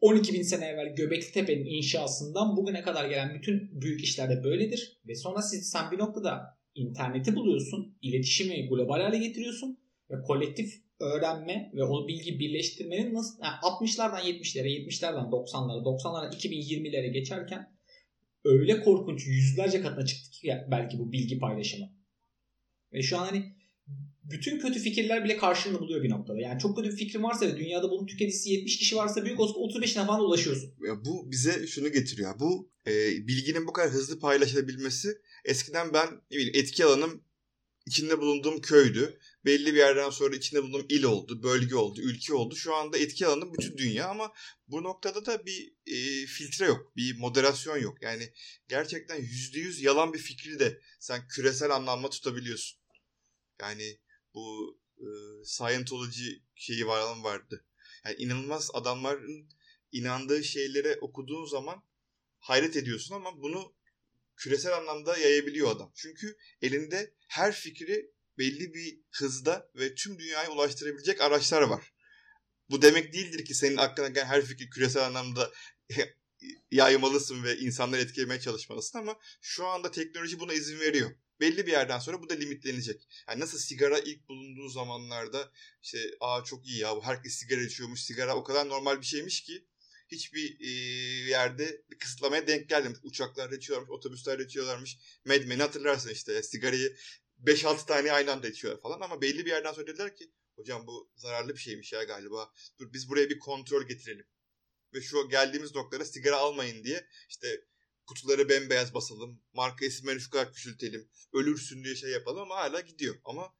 12 0.00 0.34
bin 0.34 0.42
sene 0.42 0.64
evvel 0.64 0.94
Göbekli 0.96 1.32
Tepe'nin 1.32 1.64
inşasından 1.64 2.56
bugüne 2.56 2.82
kadar 2.82 3.08
gelen 3.08 3.34
bütün 3.34 3.80
büyük 3.80 4.04
işlerde 4.04 4.44
böyledir. 4.44 5.00
Ve 5.06 5.14
sonra 5.14 5.42
siz, 5.42 5.70
sen 5.70 5.90
bir 5.90 5.98
noktada 5.98 6.58
interneti 6.74 7.36
buluyorsun, 7.36 7.98
iletişimi 8.02 8.68
global 8.68 9.00
hale 9.00 9.18
getiriyorsun 9.18 9.78
ve 10.10 10.22
kolektif 10.22 10.74
öğrenme 11.00 11.70
ve 11.74 11.84
o 11.84 12.08
bilgi 12.08 12.38
birleştirmenin 12.38 13.14
nasıl 13.14 13.42
yani 13.42 13.54
60'lardan 13.54 14.22
70'lere, 14.22 14.68
70'lerden 14.68 15.30
90'lara, 15.30 15.82
90'lardan 15.82 16.36
2020'lere 16.36 17.12
geçerken 17.12 17.78
öyle 18.44 18.80
korkunç 18.80 19.26
yüzlerce 19.26 19.80
katına 19.80 20.06
çıktı 20.06 20.30
ki 20.30 20.54
belki 20.70 20.98
bu 20.98 21.12
bilgi 21.12 21.38
paylaşımı. 21.38 21.92
Ve 22.92 23.02
şu 23.02 23.18
an 23.18 23.24
hani 23.24 23.57
bütün 24.30 24.60
kötü 24.60 24.80
fikirler 24.80 25.24
bile 25.24 25.36
karşılığını 25.36 25.80
buluyor 25.80 26.02
bir 26.02 26.10
noktada. 26.10 26.40
Yani 26.40 26.60
çok 26.60 26.76
kötü 26.76 26.90
bir 26.90 26.96
fikrin 26.96 27.22
varsa 27.22 27.46
ve 27.46 27.56
dünyada 27.56 27.90
bunun 27.90 28.06
tüketicisi 28.06 28.50
70 28.50 28.78
kişi 28.78 28.96
varsa 28.96 29.24
büyük 29.24 29.40
olsun 29.40 29.60
35'ine 29.60 30.06
falan 30.06 30.20
ulaşıyorsun. 30.20 30.74
Ya 30.86 31.04
bu 31.04 31.30
bize 31.30 31.66
şunu 31.66 31.92
getiriyor. 31.92 32.40
Bu 32.40 32.70
e, 32.86 32.92
bilginin 33.28 33.66
bu 33.66 33.72
kadar 33.72 33.90
hızlı 33.90 34.20
paylaşılabilmesi 34.20 35.08
eskiden 35.44 35.92
ben 35.92 36.08
etki 36.30 36.84
alanım 36.84 37.24
içinde 37.86 38.20
bulunduğum 38.20 38.60
köydü. 38.60 39.18
Belli 39.44 39.74
bir 39.74 39.78
yerden 39.78 40.10
sonra 40.10 40.36
içinde 40.36 40.62
bulunduğum 40.62 40.86
il 40.88 41.02
oldu, 41.02 41.42
bölge 41.42 41.76
oldu, 41.76 42.00
ülke 42.00 42.34
oldu. 42.34 42.56
Şu 42.56 42.74
anda 42.74 42.98
etki 42.98 43.26
alanım 43.26 43.52
bütün 43.58 43.78
dünya 43.78 44.08
ama 44.08 44.32
bu 44.66 44.82
noktada 44.82 45.26
da 45.26 45.46
bir 45.46 45.72
e, 45.86 46.26
filtre 46.26 46.66
yok, 46.66 46.96
bir 46.96 47.18
moderasyon 47.18 47.78
yok. 47.78 48.02
Yani 48.02 48.32
gerçekten 48.68 49.16
yüzde 49.16 49.60
yüz 49.60 49.82
yalan 49.82 50.12
bir 50.12 50.18
fikri 50.18 50.58
de 50.58 50.80
sen 51.00 51.28
küresel 51.28 51.70
anlamda 51.70 52.10
tutabiliyorsun. 52.10 52.78
Yani 53.60 53.98
bu 54.38 54.80
e, 54.98 55.06
Scientology 55.44 56.28
şeyi 56.54 56.86
var 56.86 57.22
vardı. 57.22 57.64
Yani 58.04 58.16
inanılmaz 58.18 58.70
adamların 58.74 59.48
inandığı 59.92 60.44
şeylere 60.44 60.98
okuduğun 61.00 61.44
zaman 61.44 61.84
hayret 62.38 62.76
ediyorsun 62.76 63.14
ama 63.14 63.42
bunu 63.42 63.74
küresel 64.36 64.76
anlamda 64.76 65.18
yayabiliyor 65.18 65.70
adam. 65.70 65.92
Çünkü 65.94 66.36
elinde 66.62 67.14
her 67.28 67.52
fikri 67.52 68.12
belli 68.38 68.74
bir 68.74 69.00
hızda 69.10 69.70
ve 69.74 69.94
tüm 69.94 70.18
dünyaya 70.18 70.50
ulaştırabilecek 70.50 71.20
araçlar 71.20 71.62
var. 71.62 71.92
Bu 72.70 72.82
demek 72.82 73.12
değildir 73.12 73.44
ki 73.44 73.54
senin 73.54 73.76
aklına 73.76 74.08
gelen 74.08 74.26
her 74.26 74.44
fikri 74.44 74.70
küresel 74.70 75.06
anlamda 75.06 75.52
yaymalısın 76.70 77.44
ve 77.44 77.58
insanları 77.58 78.00
etkilemeye 78.00 78.40
çalışmalısın 78.40 78.98
ama 78.98 79.18
şu 79.40 79.66
anda 79.66 79.90
teknoloji 79.90 80.40
buna 80.40 80.52
izin 80.52 80.80
veriyor. 80.80 81.10
Belli 81.40 81.66
bir 81.66 81.72
yerden 81.72 81.98
sonra 81.98 82.22
bu 82.22 82.28
da 82.28 82.34
limitlenecek. 82.34 83.08
Yani 83.28 83.40
nasıl 83.40 83.58
sigara 83.58 83.98
ilk 83.98 84.28
bulunduğu 84.28 84.68
zamanlarda 84.68 85.52
işte 85.82 85.98
aa 86.20 86.44
çok 86.44 86.66
iyi 86.66 86.78
ya 86.78 86.96
bu 86.96 87.04
herkes 87.04 87.34
sigara 87.34 87.60
içiyormuş. 87.60 88.00
Sigara 88.00 88.36
o 88.36 88.44
kadar 88.44 88.68
normal 88.68 89.00
bir 89.00 89.06
şeymiş 89.06 89.42
ki 89.42 89.66
hiçbir 90.08 90.60
e, 90.60 90.70
yerde 91.28 91.82
bir 91.90 91.98
kısıtlamaya 91.98 92.46
denk 92.46 92.68
gelmemiş. 92.68 92.98
Uçaklarda 93.02 93.56
içiyorlarmış, 93.56 93.90
otobüslerde 93.90 94.44
içiyorlarmış. 94.44 94.98
Mad 95.24 95.44
Men'i 95.44 95.62
hatırlarsın 95.62 96.10
işte 96.10 96.42
sigarayı 96.42 96.96
5-6 97.44 97.86
tane 97.86 98.12
aynı 98.12 98.32
anda 98.32 98.48
içiyorlar 98.48 98.82
falan 98.82 99.00
ama 99.00 99.22
belli 99.22 99.46
bir 99.46 99.50
yerden 99.50 99.72
sonra 99.72 99.86
dediler 99.86 100.16
ki 100.16 100.32
hocam 100.56 100.86
bu 100.86 101.10
zararlı 101.16 101.54
bir 101.54 101.60
şeymiş 101.60 101.92
ya 101.92 102.04
galiba. 102.04 102.52
Dur 102.78 102.92
biz 102.92 103.08
buraya 103.08 103.30
bir 103.30 103.38
kontrol 103.38 103.82
getirelim. 103.88 104.26
Ve 104.94 105.00
şu 105.00 105.28
geldiğimiz 105.28 105.74
noktada 105.74 106.04
sigara 106.04 106.36
almayın 106.36 106.84
diye 106.84 107.06
işte 107.28 107.64
kutuları 108.08 108.48
bembeyaz 108.48 108.94
basalım, 108.94 109.40
marka 109.52 109.86
isimlerini 109.86 110.20
şu 110.20 110.30
kadar 110.30 110.52
küçültelim, 110.52 111.08
ölürsün 111.32 111.84
diye 111.84 111.94
şey 111.94 112.10
yapalım 112.10 112.40
ama 112.42 112.56
hala 112.56 112.80
gidiyor. 112.80 113.16
Ama 113.24 113.54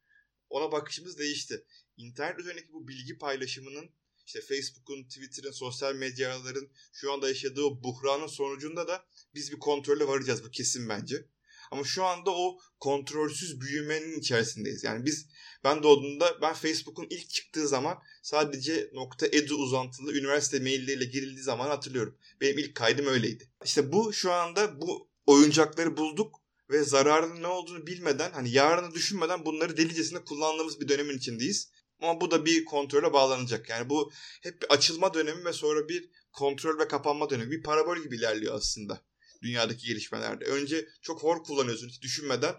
ona 0.49 0.71
bakışımız 0.71 1.19
değişti. 1.19 1.65
İnternet 1.97 2.39
üzerindeki 2.39 2.73
bu 2.73 2.87
bilgi 2.87 3.17
paylaşımının 3.17 3.89
işte 4.25 4.41
Facebook'un, 4.41 5.03
Twitter'ın, 5.03 5.51
sosyal 5.51 5.95
medyaların 5.95 6.69
şu 6.93 7.13
anda 7.13 7.27
yaşadığı 7.27 7.83
buhranın 7.83 8.27
sonucunda 8.27 8.87
da 8.87 9.05
biz 9.33 9.51
bir 9.51 9.59
kontrolle 9.59 10.07
varacağız. 10.07 10.43
Bu 10.43 10.51
kesin 10.51 10.89
bence. 10.89 11.25
Ama 11.71 11.83
şu 11.83 12.03
anda 12.03 12.31
o 12.31 12.57
kontrolsüz 12.79 13.61
büyümenin 13.61 14.19
içerisindeyiz. 14.19 14.83
Yani 14.83 15.05
biz 15.05 15.27
ben 15.63 15.83
doğduğumda 15.83 16.41
ben 16.41 16.53
Facebook'un 16.53 17.07
ilk 17.09 17.29
çıktığı 17.29 17.67
zaman 17.67 17.97
sadece 18.21 18.91
.edu 19.31 19.55
uzantılı 19.55 20.13
üniversite 20.13 20.59
mailleriyle 20.59 21.05
girildiği 21.05 21.43
zaman 21.43 21.67
hatırlıyorum. 21.67 22.17
Benim 22.41 22.57
ilk 22.57 22.75
kaydım 22.75 23.07
öyleydi. 23.07 23.49
İşte 23.65 23.91
bu 23.91 24.13
şu 24.13 24.31
anda 24.31 24.81
bu 24.81 25.09
oyuncakları 25.25 25.97
bulduk 25.97 26.41
ve 26.69 26.83
zararının 26.83 27.41
ne 27.41 27.47
olduğunu 27.47 27.87
bilmeden 27.87 28.31
hani 28.31 28.51
yarını 28.51 28.93
düşünmeden 28.93 29.45
bunları 29.45 29.77
delicesine 29.77 30.23
kullandığımız 30.23 30.81
bir 30.81 30.87
dönemin 30.87 31.17
içindeyiz. 31.17 31.71
Ama 32.01 32.21
bu 32.21 32.31
da 32.31 32.45
bir 32.45 32.65
kontrole 32.65 33.13
bağlanacak. 33.13 33.69
Yani 33.69 33.89
bu 33.89 34.11
hep 34.41 34.61
bir 34.61 34.67
açılma 34.67 35.13
dönemi 35.13 35.45
ve 35.45 35.53
sonra 35.53 35.89
bir 35.89 36.09
kontrol 36.31 36.79
ve 36.79 36.87
kapanma 36.87 37.29
dönemi. 37.29 37.51
Bir 37.51 37.63
parabol 37.63 37.97
gibi 37.97 38.15
ilerliyor 38.15 38.55
aslında 38.55 39.01
dünyadaki 39.41 39.87
gelişmelerde. 39.87 40.45
Önce 40.45 40.85
çok 41.01 41.23
hor 41.23 41.43
kullanıyorsun 41.43 41.87
hiç 41.87 42.01
düşünmeden. 42.01 42.55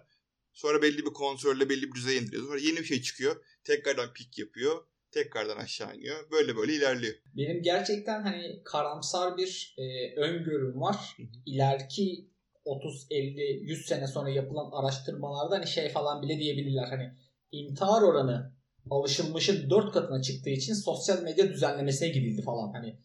Sonra 0.52 0.82
belli 0.82 0.98
bir 0.98 1.12
kontrolle 1.12 1.68
belli 1.68 1.82
bir 1.82 1.94
düzeye 1.94 2.20
indiriyorsun. 2.20 2.48
Sonra 2.48 2.60
yeni 2.60 2.76
bir 2.76 2.84
şey 2.84 3.02
çıkıyor. 3.02 3.44
Tekrardan 3.64 4.12
pik 4.12 4.38
yapıyor. 4.38 4.84
Tekrardan 5.10 5.56
aşağı 5.56 5.96
iniyor. 5.96 6.30
Böyle 6.30 6.56
böyle 6.56 6.74
ilerliyor. 6.74 7.14
Benim 7.36 7.62
gerçekten 7.62 8.22
hani 8.22 8.62
karamsar 8.64 9.36
bir 9.36 9.74
e, 9.78 10.14
öngörüm 10.16 10.80
var. 10.80 11.16
İleriki 11.46 12.30
30, 12.64 13.06
50, 13.10 13.40
100 13.62 13.86
sene 13.86 14.06
sonra 14.06 14.30
yapılan 14.30 14.70
araştırmalarda 14.72 15.54
hani 15.54 15.66
şey 15.66 15.88
falan 15.88 16.22
bile 16.22 16.38
diyebilirler. 16.38 16.88
Hani 16.88 17.14
intihar 17.52 18.02
oranı 18.02 18.52
alışılmışın 18.90 19.70
4 19.70 19.92
katına 19.92 20.22
çıktığı 20.22 20.50
için 20.50 20.74
sosyal 20.74 21.22
medya 21.22 21.48
düzenlemesine 21.48 22.08
gidildi 22.08 22.42
falan. 22.42 22.72
Hani 22.72 22.98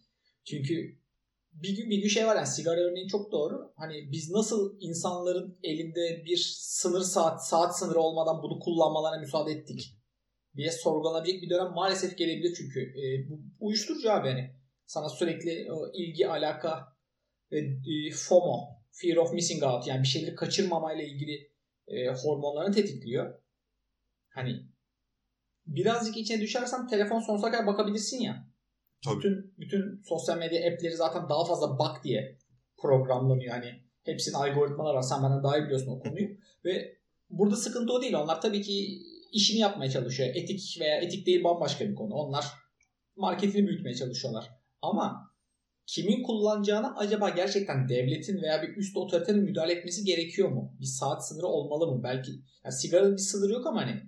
çünkü 0.45 0.97
bir 1.55 1.77
gün 1.77 1.89
bir 1.89 1.97
gün 1.97 2.07
şey 2.07 2.27
var 2.27 2.35
yani 2.35 2.47
sigara 2.47 2.79
örneği 2.79 3.07
çok 3.07 3.31
doğru. 3.31 3.73
Hani 3.75 4.11
biz 4.11 4.31
nasıl 4.31 4.77
insanların 4.79 5.59
elinde 5.63 6.23
bir 6.25 6.37
sınır 6.59 7.01
saat 7.01 7.47
saat 7.47 7.79
sınırı 7.79 7.99
olmadan 7.99 8.43
bunu 8.43 8.59
kullanmalarına 8.59 9.19
müsaade 9.19 9.51
ettik 9.51 9.97
diye 10.55 10.71
sorgulanabilecek 10.71 11.41
bir 11.41 11.49
dönem 11.49 11.73
maalesef 11.73 12.17
gelebilir 12.17 12.53
çünkü 12.57 12.79
e, 12.79 13.29
bu 13.29 13.41
uyuşturucu 13.59 14.11
abi 14.11 14.29
hani 14.29 14.51
sana 14.85 15.09
sürekli 15.09 15.71
o 15.71 15.91
ilgi 15.93 16.27
alaka 16.27 16.97
ve 17.51 17.57
e, 17.59 18.11
FOMO, 18.11 18.67
Fear 18.91 19.17
of 19.17 19.33
Missing 19.33 19.63
Out 19.63 19.87
yani 19.87 20.03
bir 20.03 20.07
şeyleri 20.07 20.35
kaçırmamayla 20.35 21.03
ilgili 21.03 21.51
e, 21.87 22.07
hormonlarını 22.07 22.75
tetikliyor. 22.75 23.41
Hani 24.29 24.65
birazcık 25.65 26.17
içine 26.17 26.41
düşersen 26.41 26.87
telefon 26.87 27.19
sonsuza 27.19 27.51
kadar 27.51 27.67
bakabilirsin 27.67 28.21
ya. 28.21 28.54
Tabii. 29.03 29.17
Bütün 29.17 29.53
bütün 29.57 30.01
sosyal 30.05 30.37
medya 30.37 30.59
app'leri 30.59 30.95
zaten 30.95 31.29
daha 31.29 31.45
fazla 31.45 31.79
bak 31.79 32.03
diye 32.03 32.37
programlanıyor. 32.77 33.53
Hani 33.53 33.83
hepsinin 34.03 34.35
algoritmaları 34.35 34.97
var. 34.97 35.01
Sen 35.01 35.23
benden 35.23 35.43
daha 35.43 35.57
iyi 35.57 35.63
biliyorsun 35.63 35.91
o 35.91 35.99
konuyu. 35.99 36.27
Ve 36.65 36.97
burada 37.29 37.55
sıkıntı 37.55 37.93
o 37.93 38.01
değil. 38.01 38.13
Onlar 38.13 38.41
tabii 38.41 38.61
ki 38.61 39.01
işini 39.31 39.59
yapmaya 39.59 39.91
çalışıyor. 39.91 40.29
Etik 40.35 40.77
veya 40.81 40.97
etik 40.97 41.25
değil 41.27 41.43
bambaşka 41.43 41.89
bir 41.89 41.95
konu. 41.95 42.13
Onlar 42.13 42.45
marketini 43.15 43.67
büyütmeye 43.67 43.95
çalışıyorlar. 43.95 44.49
Ama 44.81 45.31
kimin 45.85 46.23
kullanacağına 46.23 46.95
acaba 46.97 47.29
gerçekten 47.29 47.89
devletin 47.89 48.41
veya 48.41 48.61
bir 48.61 48.77
üst 48.77 48.97
otoritenin 48.97 49.43
müdahale 49.43 49.73
etmesi 49.73 50.03
gerekiyor 50.03 50.49
mu? 50.49 50.75
Bir 50.79 50.85
saat 50.85 51.27
sınırı 51.27 51.47
olmalı 51.47 51.95
mı? 51.95 52.03
Belki 52.03 52.31
yani 52.63 52.73
sigaranın 52.73 53.13
bir 53.13 53.21
sınırı 53.21 53.53
yok 53.53 53.67
ama 53.67 53.81
hani 53.81 54.01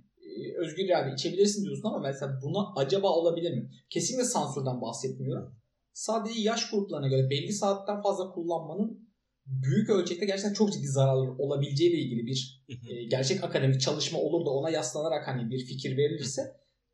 özgür 0.57 0.85
irade 0.85 1.13
içebilirsin 1.13 1.65
diyorsun 1.65 1.89
ama 1.89 1.99
mesela 1.99 2.39
buna 2.43 2.73
acaba 2.75 3.07
olabilir 3.07 3.53
mi? 3.53 3.71
Kesinlikle 3.89 4.25
sansürden 4.25 4.81
bahsetmiyorum. 4.81 5.55
Sadece 5.93 6.41
yaş 6.41 6.69
gruplarına 6.69 7.07
göre 7.07 7.29
belli 7.29 7.53
saatten 7.53 8.01
fazla 8.01 8.31
kullanmanın 8.31 9.07
büyük 9.45 9.89
ölçekte 9.89 10.25
gerçekten 10.25 10.53
çok 10.53 10.73
ciddi 10.73 10.87
zararlı 10.87 11.21
olabileceği 11.21 11.91
ile 11.91 11.99
ilgili 11.99 12.25
bir 12.25 12.63
e, 12.69 13.03
gerçek 13.03 13.43
akademik 13.43 13.81
çalışma 13.81 14.19
olur 14.19 14.45
da 14.45 14.49
ona 14.49 14.69
yaslanarak 14.69 15.27
hani 15.27 15.49
bir 15.49 15.65
fikir 15.65 15.97
verilirse 15.97 16.41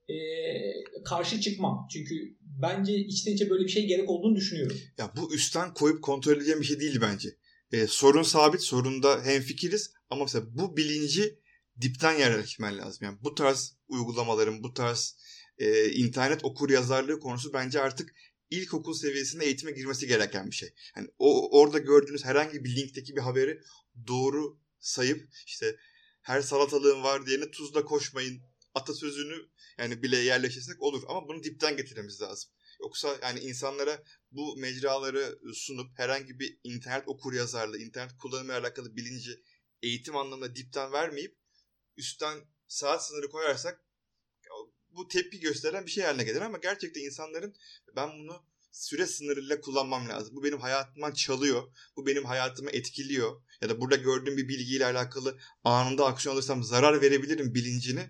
e, 0.09 0.15
karşı 1.05 1.41
çıkmam. 1.41 1.87
Çünkü 1.91 2.37
bence 2.41 2.95
içten 2.95 3.33
içe 3.33 3.49
böyle 3.49 3.63
bir 3.63 3.69
şey 3.69 3.87
gerek 3.87 4.09
olduğunu 4.09 4.35
düşünüyorum. 4.35 4.77
Ya 4.97 5.11
bu 5.17 5.33
üstten 5.33 5.73
koyup 5.73 6.03
kontrol 6.03 6.37
edeceğim 6.37 6.61
bir 6.61 6.65
şey 6.65 6.79
değil 6.79 6.99
bence. 7.01 7.29
E, 7.71 7.87
sorun 7.87 8.23
sabit, 8.23 8.61
sorunda 8.61 9.25
hemfikiriz 9.25 9.93
ama 10.09 10.23
mesela 10.23 10.45
bu 10.49 10.77
bilinci 10.77 11.39
dipten 11.81 12.13
yerleşmen 12.13 12.77
lazım. 12.77 12.99
Yani 13.01 13.17
bu 13.21 13.35
tarz 13.35 13.77
uygulamaların, 13.87 14.63
bu 14.63 14.73
tarz 14.73 15.17
e, 15.57 15.89
internet 15.91 16.45
okur 16.45 16.69
yazarlığı 16.69 17.19
konusu 17.19 17.53
bence 17.53 17.81
artık 17.81 18.15
ilkokul 18.49 18.93
seviyesinde 18.93 19.45
eğitime 19.45 19.71
girmesi 19.71 20.07
gereken 20.07 20.51
bir 20.51 20.55
şey. 20.55 20.73
Yani 20.97 21.07
o 21.19 21.59
orada 21.59 21.79
gördüğünüz 21.79 22.25
herhangi 22.25 22.63
bir 22.63 22.75
linkteki 22.75 23.15
bir 23.15 23.21
haberi 23.21 23.59
doğru 24.07 24.59
sayıp 24.79 25.29
işte 25.45 25.75
her 26.21 26.41
salatalığın 26.41 27.03
var 27.03 27.25
diyene 27.25 27.51
tuzla 27.51 27.85
koşmayın 27.85 28.41
atasözünü 28.73 29.35
yani 29.77 30.03
bile 30.03 30.17
yerleştirsek 30.17 30.81
olur 30.81 31.03
ama 31.07 31.27
bunu 31.27 31.43
dipten 31.43 31.77
getirmemiz 31.77 32.21
lazım. 32.21 32.51
Yoksa 32.79 33.17
yani 33.21 33.39
insanlara 33.39 34.03
bu 34.31 34.57
mecraları 34.57 35.39
sunup 35.53 35.99
herhangi 35.99 36.39
bir 36.39 36.59
internet 36.63 37.07
okur 37.07 37.33
yazarlığı, 37.33 37.77
internet 37.77 38.17
kullanımı 38.17 38.53
alakalı 38.53 38.95
bilinci 38.95 39.43
eğitim 39.81 40.15
anlamında 40.15 40.55
dipten 40.55 40.91
vermeyip 40.91 41.42
üstten 41.97 42.39
saat 42.67 43.05
sınırı 43.05 43.29
koyarsak 43.29 43.85
bu 44.89 45.07
tepki 45.07 45.39
gösteren 45.39 45.85
bir 45.85 45.91
şey 45.91 46.03
haline 46.03 46.23
gelir 46.23 46.41
ama 46.41 46.57
gerçekten 46.57 47.01
insanların 47.01 47.55
ben 47.95 48.09
bunu 48.19 48.45
süre 48.71 49.05
sınırıyla 49.07 49.61
kullanmam 49.61 50.09
lazım. 50.09 50.35
Bu 50.35 50.43
benim 50.43 50.59
hayatımdan 50.59 51.11
çalıyor. 51.11 51.63
Bu 51.97 52.05
benim 52.05 52.25
hayatımı 52.25 52.69
etkiliyor. 52.69 53.41
Ya 53.61 53.69
da 53.69 53.81
burada 53.81 53.95
gördüğüm 53.95 54.37
bir 54.37 54.47
bilgiyle 54.47 54.85
alakalı 54.85 55.37
anında 55.63 56.05
aksiyon 56.05 56.35
alırsam 56.35 56.63
zarar 56.63 57.01
verebilirim 57.01 57.53
bilincini 57.53 58.01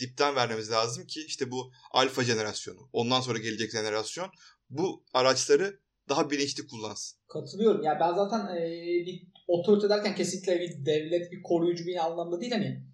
dipten 0.00 0.36
vermemiz 0.36 0.70
lazım 0.70 1.06
ki 1.06 1.24
işte 1.26 1.50
bu 1.50 1.72
alfa 1.90 2.24
jenerasyonu, 2.24 2.88
ondan 2.92 3.20
sonra 3.20 3.38
gelecek 3.38 3.72
jenerasyon 3.72 4.30
bu 4.70 5.04
araçları 5.12 5.80
daha 6.08 6.30
bilinçli 6.30 6.66
kullansın. 6.66 7.18
Katılıyorum. 7.28 7.82
Ya 7.82 7.98
ben 8.00 8.14
zaten 8.14 8.56
e, 8.56 8.70
bir 9.06 9.28
otorite 9.48 9.88
derken 9.88 10.14
kesinlikle 10.14 10.60
bir 10.60 10.86
devlet, 10.86 11.32
bir 11.32 11.42
koruyucu 11.42 11.86
bir 11.86 12.04
anlamda 12.04 12.40
değil 12.40 12.52
hani 12.52 12.86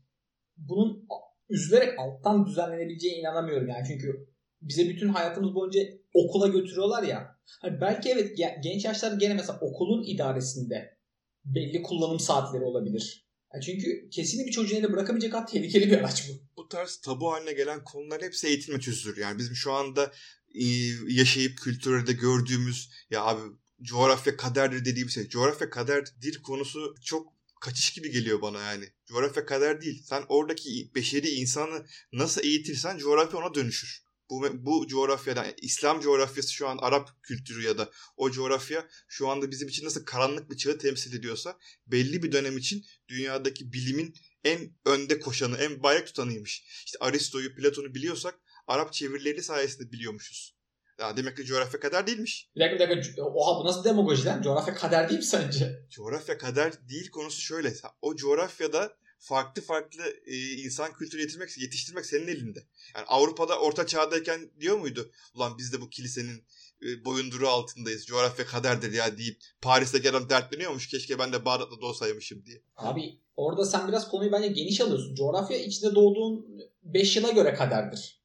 bunun 0.57 1.09
üzülerek 1.49 1.99
alttan 1.99 2.47
düzenlenebileceğine 2.47 3.19
inanamıyorum 3.19 3.69
yani. 3.69 3.85
Çünkü 3.88 4.29
bize 4.62 4.88
bütün 4.88 5.09
hayatımız 5.09 5.55
boyunca 5.55 5.81
okula 6.15 6.49
götürüyorlar 6.49 7.03
ya. 7.03 7.38
Hani 7.61 7.81
belki 7.81 8.11
evet 8.11 8.38
genç 8.62 8.85
yaşlar 8.85 9.12
gene 9.12 9.35
mesela 9.35 9.59
okulun 9.61 10.05
idaresinde 10.05 10.99
belli 11.45 11.83
kullanım 11.83 12.21
saatleri 12.21 12.65
olabilir. 12.65 13.29
Yani 13.55 13.65
çünkü 13.65 14.09
kesinlikle 14.11 14.47
bir 14.47 14.53
çocuğun 14.53 14.77
eline 14.77 14.93
bırakamayacak 14.93 15.33
kadar 15.33 15.47
tehlikeli 15.47 15.91
bir 15.91 15.99
araç 15.99 16.29
bu. 16.29 16.33
Bu 16.57 16.69
tarz 16.69 16.97
tabu 16.97 17.33
haline 17.33 17.53
gelen 17.53 17.85
konular 17.85 18.23
hepsi 18.23 18.47
eğitimle 18.47 18.81
çözülür. 18.81 19.17
Yani 19.17 19.38
bizim 19.38 19.55
şu 19.55 19.73
anda 19.73 20.12
e, 20.55 20.65
yaşayıp 21.09 21.59
kültürde 21.59 22.12
gördüğümüz 22.12 22.91
ya 23.11 23.25
abi 23.25 23.41
coğrafya 23.83 24.37
kaderdir 24.37 24.85
dediğim 24.85 25.09
şey. 25.09 25.29
Coğrafya 25.29 25.71
kaderdir 25.71 26.43
konusu 26.43 26.95
çok 27.05 27.33
kaçış 27.62 27.92
gibi 27.92 28.11
geliyor 28.11 28.42
bana 28.42 28.61
yani. 28.61 28.92
Coğrafya 29.07 29.46
kader 29.46 29.81
değil. 29.81 30.03
Sen 30.05 30.25
oradaki 30.29 30.90
beşeri 30.94 31.29
insanı 31.29 31.87
nasıl 32.12 32.44
eğitirsen 32.44 32.98
coğrafya 32.98 33.40
ona 33.40 33.55
dönüşür. 33.55 34.03
Bu, 34.31 34.66
bu 34.66 34.87
coğrafyada 34.87 35.44
yani 35.44 35.55
İslam 35.62 36.01
coğrafyası 36.01 36.53
şu 36.53 36.68
an 36.68 36.79
Arap 36.81 37.22
kültürü 37.22 37.62
ya 37.62 37.79
da 37.79 37.90
o 38.16 38.31
coğrafya 38.31 38.88
şu 39.09 39.29
anda 39.29 39.51
bizim 39.51 39.68
için 39.68 39.87
nasıl 39.87 40.05
karanlık 40.05 40.51
bir 40.51 40.57
çağı 40.57 40.79
temsil 40.79 41.18
ediyorsa 41.18 41.59
belli 41.87 42.22
bir 42.22 42.33
dönem 42.33 42.59
için 42.59 42.85
dünyadaki 43.09 43.72
bilimin 43.72 44.14
en 44.44 44.77
önde 44.85 45.20
koşanı, 45.20 45.57
en 45.57 45.83
bayrak 45.83 46.07
tutanıymış. 46.07 46.64
İşte 46.87 46.98
Aristo'yu, 47.01 47.55
Platon'u 47.55 47.94
biliyorsak 47.94 48.38
Arap 48.66 48.92
çevirileri 48.92 49.42
sayesinde 49.42 49.92
biliyormuşuz. 49.92 50.57
Ya 50.98 51.16
demek 51.16 51.37
ki 51.37 51.44
coğrafya 51.44 51.81
kader 51.81 52.07
değilmiş. 52.07 52.50
Bir 52.57 52.61
dakika 52.61 52.90
bir 52.90 52.96
dakika. 52.96 53.22
Oha 53.22 53.61
bu 53.61 53.66
nasıl 53.66 53.85
demagoji 53.85 54.24
lan? 54.24 54.42
Coğrafya 54.42 54.74
kader 54.74 55.09
değil 55.09 55.20
mi 55.20 55.26
sence? 55.26 55.87
Coğrafya 55.90 56.38
kader 56.38 56.88
değil 56.88 57.11
konusu 57.11 57.40
şöyle. 57.40 57.72
O 58.02 58.16
coğrafyada 58.16 58.96
farklı 59.18 59.62
farklı 59.62 60.02
e, 60.26 60.37
insan 60.37 60.92
kültürü 60.92 61.20
yetiştirmek, 61.20 61.59
yetiştirmek 61.59 62.07
senin 62.07 62.28
elinde. 62.28 62.66
Yani 62.94 63.07
Avrupa'da 63.09 63.59
orta 63.59 63.87
çağdayken 63.87 64.50
diyor 64.61 64.78
muydu? 64.78 65.11
Ulan 65.35 65.59
biz 65.59 65.72
de 65.72 65.81
bu 65.81 65.90
kilisenin 65.90 66.44
e, 66.83 67.05
boyunduruğu 67.05 67.48
altındayız. 67.48 68.07
Coğrafya 68.07 68.46
kaderdir 68.46 68.92
ya 68.92 69.18
deyip 69.18 69.40
Paris'teki 69.62 70.11
adam 70.11 70.28
dertleniyormuş. 70.28 70.88
Keşke 70.88 71.18
ben 71.18 71.33
de 71.33 71.44
Bağdat'ta 71.44 71.81
doğsaymışım 71.81 72.44
diye. 72.44 72.62
Abi 72.76 73.18
orada 73.37 73.64
sen 73.64 73.88
biraz 73.88 74.09
konuyu 74.09 74.33
bence 74.33 74.48
geniş 74.48 74.81
alıyorsun. 74.81 75.14
Coğrafya 75.14 75.57
içinde 75.57 75.94
doğduğun 75.94 76.46
5 76.83 77.16
yıla 77.16 77.31
göre 77.31 77.55
kaderdir. 77.55 78.22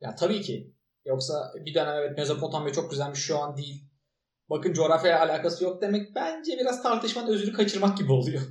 Ya 0.00 0.14
tabii 0.14 0.42
ki 0.42 0.71
Yoksa 1.04 1.52
bir 1.54 1.74
dönem 1.74 1.94
evet 1.94 2.18
Mezopotamya 2.18 2.72
çok 2.72 2.90
güzelmiş 2.90 3.20
şu 3.20 3.38
an 3.38 3.56
değil. 3.56 3.84
Bakın 4.50 4.72
coğrafyaya 4.72 5.20
alakası 5.20 5.64
yok 5.64 5.82
demek 5.82 6.14
bence 6.14 6.52
biraz 6.58 6.82
tartışmanın 6.82 7.32
özünü 7.32 7.52
kaçırmak 7.52 7.98
gibi 7.98 8.12
oluyor. 8.12 8.42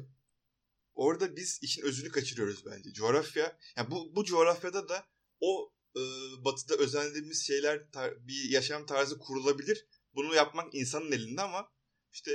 Orada 0.93 1.35
biz 1.35 1.59
işin 1.63 1.81
özünü 1.83 2.09
kaçırıyoruz 2.11 2.65
bence. 2.65 2.93
Coğrafya, 2.93 3.57
yani 3.77 3.91
bu, 3.91 4.15
bu 4.15 4.23
coğrafyada 4.23 4.89
da 4.89 5.05
o 5.39 5.73
e, 5.95 6.01
batıda 6.45 6.75
özendiğimiz 6.75 7.47
şeyler, 7.47 7.77
tar- 7.77 8.27
bir 8.27 8.49
yaşam 8.49 8.85
tarzı 8.85 9.19
kurulabilir. 9.19 9.87
Bunu 10.15 10.35
yapmak 10.35 10.75
insanın 10.75 11.11
elinde 11.11 11.41
ama 11.41 11.71
işte 12.11 12.31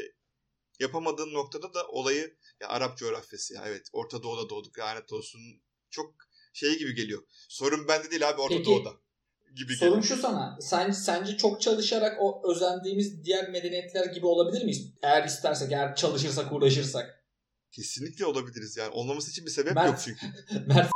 yapamadığın 0.81 1.35
noktada 1.35 1.74
da 1.74 1.88
olayı 1.88 2.37
ya 2.61 2.68
Arap 2.68 2.98
coğrafyası 2.98 3.55
ya 3.55 3.62
evet 3.66 3.88
Orta 3.92 4.22
Doğu'da 4.22 4.50
doğduk 4.50 4.79
lanet 4.79 5.12
olsun 5.12 5.40
çok 5.90 6.14
şey 6.52 6.79
gibi 6.79 6.94
geliyor. 6.94 7.22
Sorun 7.48 7.88
bende 7.88 8.11
değil 8.11 8.29
abi 8.29 8.40
Orta 8.40 8.57
Peki, 8.57 8.64
Doğu'da 8.64 9.06
gibi 9.54 9.76
Sorum 9.76 10.02
şu 10.02 10.16
sana. 10.16 10.59
Sen, 10.61 10.90
sence 10.90 11.37
çok 11.37 11.61
çalışarak 11.61 12.16
o 12.20 12.52
özendiğimiz 12.52 13.24
diğer 13.24 13.50
medeniyetler 13.50 14.06
gibi 14.06 14.26
olabilir 14.26 14.64
miyiz? 14.64 14.92
Eğer 15.02 15.24
istersek, 15.24 15.72
eğer 15.72 15.96
çalışırsak, 15.96 16.52
uğraşırsak. 16.52 17.24
Kesinlikle 17.72 18.26
olabiliriz 18.26 18.76
yani. 18.76 18.90
Olmaması 18.90 19.30
için 19.30 19.46
bir 19.46 19.50
sebep 19.50 19.74
Mert, 19.74 19.88
yok 19.88 19.98
çünkü. 20.04 20.26
Mert 20.66 20.90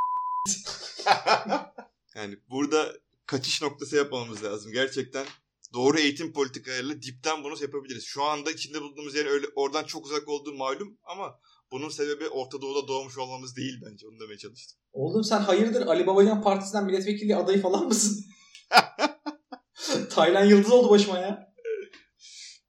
yani 2.14 2.36
burada 2.50 2.92
kaçış 3.26 3.62
noktası 3.62 3.96
yapmamız 3.96 4.44
lazım. 4.44 4.72
Gerçekten 4.72 5.26
doğru 5.74 5.98
eğitim 5.98 6.32
politikalarıyla 6.32 7.02
dipten 7.02 7.44
bunu 7.44 7.62
yapabiliriz. 7.62 8.04
Şu 8.04 8.24
anda 8.24 8.50
içinde 8.50 8.80
bulunduğumuz 8.80 9.14
yer 9.14 9.26
öyle 9.26 9.46
oradan 9.56 9.84
çok 9.84 10.06
uzak 10.06 10.28
olduğu 10.28 10.54
malum 10.54 10.98
ama 11.04 11.38
bunun 11.72 11.88
sebebi 11.88 12.28
Orta 12.28 12.62
Doğu'da 12.62 12.88
doğmuş 12.88 13.18
olmamız 13.18 13.56
değil 13.56 13.80
bence. 13.86 14.06
Onu 14.06 14.20
demeye 14.20 14.38
çalıştım. 14.38 14.78
Oğlum 14.92 15.24
sen 15.24 15.40
hayırdır 15.40 15.86
Ali 15.86 16.06
Babacan 16.06 16.42
Partisi'nden 16.42 16.84
milletvekili 16.84 17.36
adayı 17.36 17.62
falan 17.62 17.86
mısın? 17.86 18.24
Taylan 20.10 20.44
Yıldız 20.44 20.72
oldu 20.72 20.90
başıma 20.90 21.18
ya. 21.18 21.54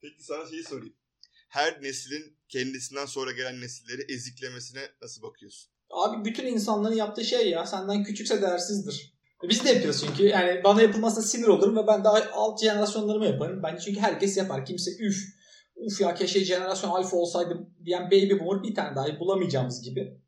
Peki 0.01 0.23
sana 0.23 0.49
şeyi 0.49 0.63
sorayım. 0.63 0.95
Her 1.49 1.81
neslin 1.81 2.37
kendisinden 2.49 3.05
sonra 3.05 3.31
gelen 3.31 3.61
nesilleri 3.61 4.13
eziklemesine 4.13 4.81
nasıl 5.01 5.21
bakıyorsun? 5.21 5.71
Abi 5.89 6.25
bütün 6.25 6.47
insanların 6.47 6.95
yaptığı 6.95 7.25
şey 7.25 7.49
ya. 7.49 7.65
Senden 7.65 8.03
küçükse 8.03 8.41
değersizdir. 8.41 9.13
Biz 9.49 9.65
de 9.65 9.69
yapıyoruz 9.69 10.03
çünkü. 10.07 10.23
Yani 10.23 10.63
bana 10.63 10.81
yapılmasına 10.81 11.23
sinir 11.23 11.47
olurum 11.47 11.77
ve 11.77 11.87
ben 11.87 12.03
daha 12.03 12.29
alt 12.33 12.61
jenerasyonlarımı 12.61 13.25
yaparım. 13.25 13.63
Bence 13.63 13.81
çünkü 13.85 13.99
herkes 13.99 14.37
yapar. 14.37 14.65
Kimse 14.65 14.91
üf 14.99 15.17
uf 15.75 16.01
ya 16.01 16.15
keşke 16.15 16.45
jenerasyon 16.45 16.89
alfa 16.89 17.17
olsaydı 17.17 17.67
diyen 17.85 18.05
baby 18.05 18.39
boomer 18.39 18.63
bir 18.63 18.75
tane 18.75 18.95
daha 18.95 19.19
bulamayacağımız 19.19 19.81
gibi. 19.81 20.20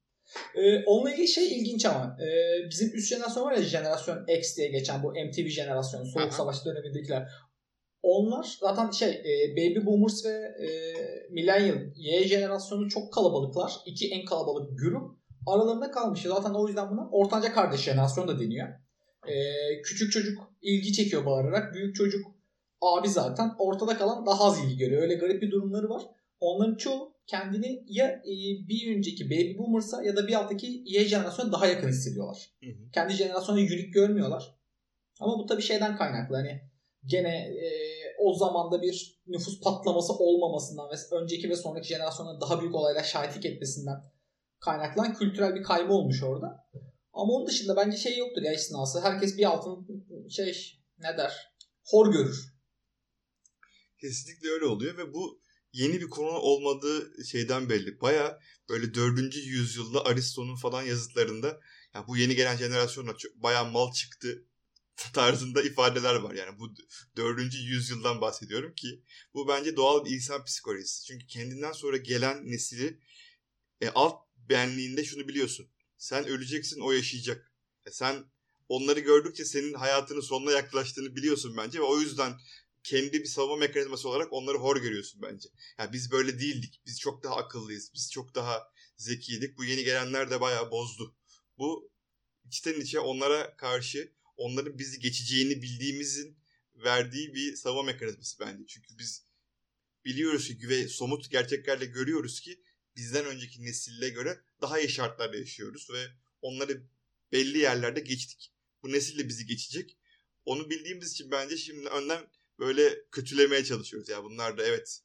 Ee, 0.55 0.83
onunla 0.86 1.12
ilgili 1.12 1.27
şey 1.27 1.59
ilginç 1.59 1.86
ama 1.86 2.17
e, 2.21 2.27
bizim 2.69 2.95
üst 2.95 3.09
jenerasyon 3.09 3.43
var 3.43 3.51
ya 3.51 3.63
jenerasyon 3.63 4.27
X 4.27 4.57
diye 4.57 4.67
geçen 4.67 5.03
bu 5.03 5.12
MTV 5.12 5.47
jenerasyonu 5.47 6.05
Soğuk 6.05 6.25
Aha. 6.25 6.31
Savaş 6.31 6.65
dönemindekiler. 6.65 7.29
onlar 8.01 8.57
zaten 8.59 8.91
şey 8.91 9.09
e, 9.09 9.51
Baby 9.51 9.86
Boomers 9.86 10.25
ve 10.25 10.29
e, 10.29 10.67
Millennial 11.29 11.77
Y 11.95 12.27
jenerasyonu 12.27 12.89
çok 12.89 13.13
kalabalıklar. 13.13 13.73
İki 13.86 14.09
en 14.09 14.25
kalabalık 14.25 14.79
grup. 14.79 15.23
Aralarında 15.47 15.91
kalmış. 15.91 16.21
Zaten 16.21 16.53
o 16.53 16.67
yüzden 16.67 16.89
buna 16.89 17.09
ortanca 17.12 17.53
kardeş 17.53 17.81
jenerasyon 17.81 18.27
da 18.27 18.39
deniyor. 18.39 18.67
E, 19.27 19.36
küçük 19.81 20.12
çocuk 20.12 20.38
ilgi 20.62 20.93
çekiyor 20.93 21.25
bağırarak. 21.25 21.73
Büyük 21.73 21.95
çocuk 21.95 22.25
abi 22.81 23.09
zaten 23.09 23.51
ortada 23.59 23.97
kalan 23.97 24.25
daha 24.25 24.43
az 24.43 24.63
ilgi 24.63 24.77
görüyor. 24.77 25.01
Öyle 25.01 25.15
garip 25.15 25.41
bir 25.41 25.51
durumları 25.51 25.89
var. 25.89 26.03
Onların 26.39 26.75
çoğu 26.75 27.12
kendini 27.27 27.83
ya 27.88 28.07
e, 28.07 28.33
bir 28.67 28.97
önceki 28.97 29.25
Baby 29.25 29.57
Boomers'a 29.57 30.03
ya 30.03 30.15
da 30.15 30.27
bir 30.27 30.33
alttaki 30.33 30.83
Y 30.86 31.05
jenerasyona 31.05 31.51
daha 31.51 31.67
yakın 31.67 31.88
hissediyorlar. 31.89 32.51
Hı 32.63 32.69
hı. 32.69 32.91
Kendi 32.93 33.13
jenerasyonu 33.13 33.59
yürük 33.59 33.93
görmüyorlar. 33.93 34.55
Ama 35.19 35.39
bu 35.39 35.45
tabii 35.45 35.62
şeyden 35.62 35.97
kaynaklı. 35.97 36.36
Hani 36.36 36.62
gene 37.05 37.36
e, 37.38 37.67
o 38.19 38.33
zamanda 38.33 38.81
bir 38.81 39.21
nüfus 39.27 39.62
patlaması 39.62 40.13
olmamasından 40.13 40.89
ve 40.89 40.95
önceki 41.15 41.49
ve 41.49 41.55
sonraki 41.55 41.88
jenerasyonların 41.88 42.41
daha 42.41 42.62
büyük 42.62 42.75
olaylar 42.75 43.03
şahitlik 43.03 43.45
etmesinden 43.45 43.97
kaynaklanan 44.59 45.13
kültürel 45.13 45.55
bir 45.55 45.63
kaybı 45.63 45.93
olmuş 45.93 46.23
orada. 46.23 46.69
Ama 47.13 47.33
onun 47.33 47.47
dışında 47.47 47.75
bence 47.75 47.97
şey 47.97 48.17
yoktur 48.17 48.41
ya 48.41 48.53
istinası. 48.53 49.01
Herkes 49.01 49.38
bir 49.38 49.45
altın 49.45 49.88
şey 50.29 50.79
ne 50.97 51.17
der 51.17 51.53
hor 51.86 52.13
görür. 52.13 52.53
Kesinlikle 54.01 54.49
öyle 54.49 54.65
oluyor 54.65 54.97
ve 54.97 55.13
bu 55.13 55.42
yeni 55.73 56.01
bir 56.01 56.09
konu 56.09 56.29
olmadığı 56.29 57.25
şeyden 57.25 57.69
belli. 57.69 58.01
Baya 58.01 58.39
böyle 58.69 58.93
4. 58.93 59.36
yüzyılda 59.36 60.05
Aristo'nun 60.05 60.55
falan 60.55 60.83
yazıtlarında 60.83 61.59
ya 61.93 62.07
bu 62.07 62.17
yeni 62.17 62.36
gelen 62.36 62.57
jenerasyonla 62.57 63.15
baya 63.36 63.63
mal 63.63 63.93
çıktı 63.93 64.45
tarzında 65.13 65.62
ifadeler 65.63 66.15
var. 66.15 66.33
Yani 66.33 66.59
bu 66.59 66.73
dördüncü 67.17 67.57
yüzyıldan 67.57 68.21
bahsediyorum 68.21 68.73
ki 68.75 69.03
bu 69.33 69.47
bence 69.47 69.75
doğal 69.75 70.05
bir 70.05 70.12
insan 70.12 70.45
psikolojisi. 70.45 71.05
Çünkü 71.05 71.27
kendinden 71.27 71.71
sonra 71.71 71.97
gelen 71.97 72.51
nesili 72.51 72.99
e, 73.81 73.89
alt 73.89 74.15
benliğinde 74.49 75.03
şunu 75.03 75.27
biliyorsun. 75.27 75.69
Sen 75.97 76.27
öleceksin 76.27 76.81
o 76.81 76.91
yaşayacak. 76.91 77.51
E, 77.86 77.91
sen 77.91 78.25
onları 78.69 78.99
gördükçe 78.99 79.45
senin 79.45 79.73
hayatının 79.73 80.21
sonuna 80.21 80.51
yaklaştığını 80.51 81.15
biliyorsun 81.15 81.57
bence 81.57 81.79
ve 81.79 81.83
o 81.83 81.99
yüzden 81.99 82.33
kendi 82.83 83.13
bir 83.13 83.25
savunma 83.25 83.55
mekanizması 83.55 84.09
olarak 84.09 84.33
onları 84.33 84.57
hor 84.57 84.81
görüyorsun 84.81 85.21
bence. 85.21 85.49
Yani 85.79 85.93
biz 85.93 86.11
böyle 86.11 86.39
değildik. 86.39 86.81
Biz 86.85 86.99
çok 86.99 87.23
daha 87.23 87.35
akıllıyız. 87.35 87.91
Biz 87.93 88.11
çok 88.11 88.35
daha 88.35 88.71
zekiydik. 88.97 89.57
Bu 89.57 89.65
yeni 89.65 89.83
gelenler 89.83 90.31
de 90.31 90.41
bayağı 90.41 90.71
bozdu. 90.71 91.15
Bu 91.57 91.91
içten 92.45 92.81
içe 92.81 92.99
onlara 92.99 93.57
karşı 93.57 94.13
onların 94.37 94.79
bizi 94.79 94.99
geçeceğini 94.99 95.61
bildiğimizin 95.61 96.37
verdiği 96.75 97.33
bir 97.33 97.55
savunma 97.55 97.83
mekanizması 97.83 98.39
bence. 98.39 98.63
Çünkü 98.67 98.97
biz 98.97 99.25
biliyoruz 100.05 100.47
ki 100.47 100.69
ve 100.69 100.87
somut 100.87 101.31
gerçeklerle 101.31 101.85
görüyoruz 101.85 102.39
ki 102.39 102.63
bizden 102.95 103.25
önceki 103.25 103.65
nesille 103.65 104.09
göre 104.09 104.41
daha 104.61 104.79
iyi 104.79 104.89
şartlarda 104.89 105.37
yaşıyoruz 105.37 105.89
ve 105.93 106.07
onları 106.41 106.83
belli 107.31 107.57
yerlerde 107.57 107.99
geçtik. 107.99 108.53
Bu 108.83 108.91
nesil 108.91 109.19
de 109.19 109.29
bizi 109.29 109.45
geçecek. 109.45 109.97
Onu 110.45 110.69
bildiğimiz 110.69 111.11
için 111.11 111.31
bence 111.31 111.57
şimdi 111.57 111.89
önden 111.89 112.27
böyle 112.63 112.89
kötülemeye 113.12 113.63
çalışıyoruz. 113.63 114.10
Ya 114.10 114.23
bunlar 114.23 114.58
da 114.58 114.63
evet 114.63 114.99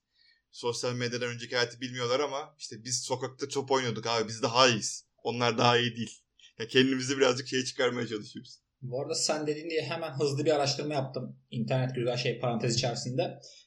sosyal 0.51 0.95
medyadan 0.95 1.29
önceki 1.29 1.57
hayatı 1.57 1.81
bilmiyorlar 1.81 2.21
ama 2.21 2.55
işte 2.59 2.85
biz 2.85 3.03
sokakta 3.03 3.49
top 3.49 3.71
oynuyorduk 3.71 4.07
abi 4.07 4.29
biz 4.29 4.43
daha 4.43 4.69
iyiyiz. 4.69 5.05
Onlar 5.23 5.59
daha 5.59 5.79
iyi 5.79 5.97
değil. 5.97 6.19
Ya 6.59 6.69
kendimizi 6.69 7.19
birazcık 7.19 7.49
şeye 7.49 7.65
çıkarmaya 7.65 8.07
çalışıyoruz. 8.07 8.61
Bu 8.83 9.03
arada 9.03 9.15
sen 9.15 9.47
dediğin 9.47 9.71
diye 9.71 9.83
hemen 9.83 10.11
hızlı 10.11 10.45
bir 10.45 10.51
araştırma 10.51 10.95
yaptım. 10.95 11.37
İnternet 11.51 11.95
güzel 11.95 12.17
şey 12.17 12.39
parantez 12.39 12.75
içerisinde. 12.75 13.23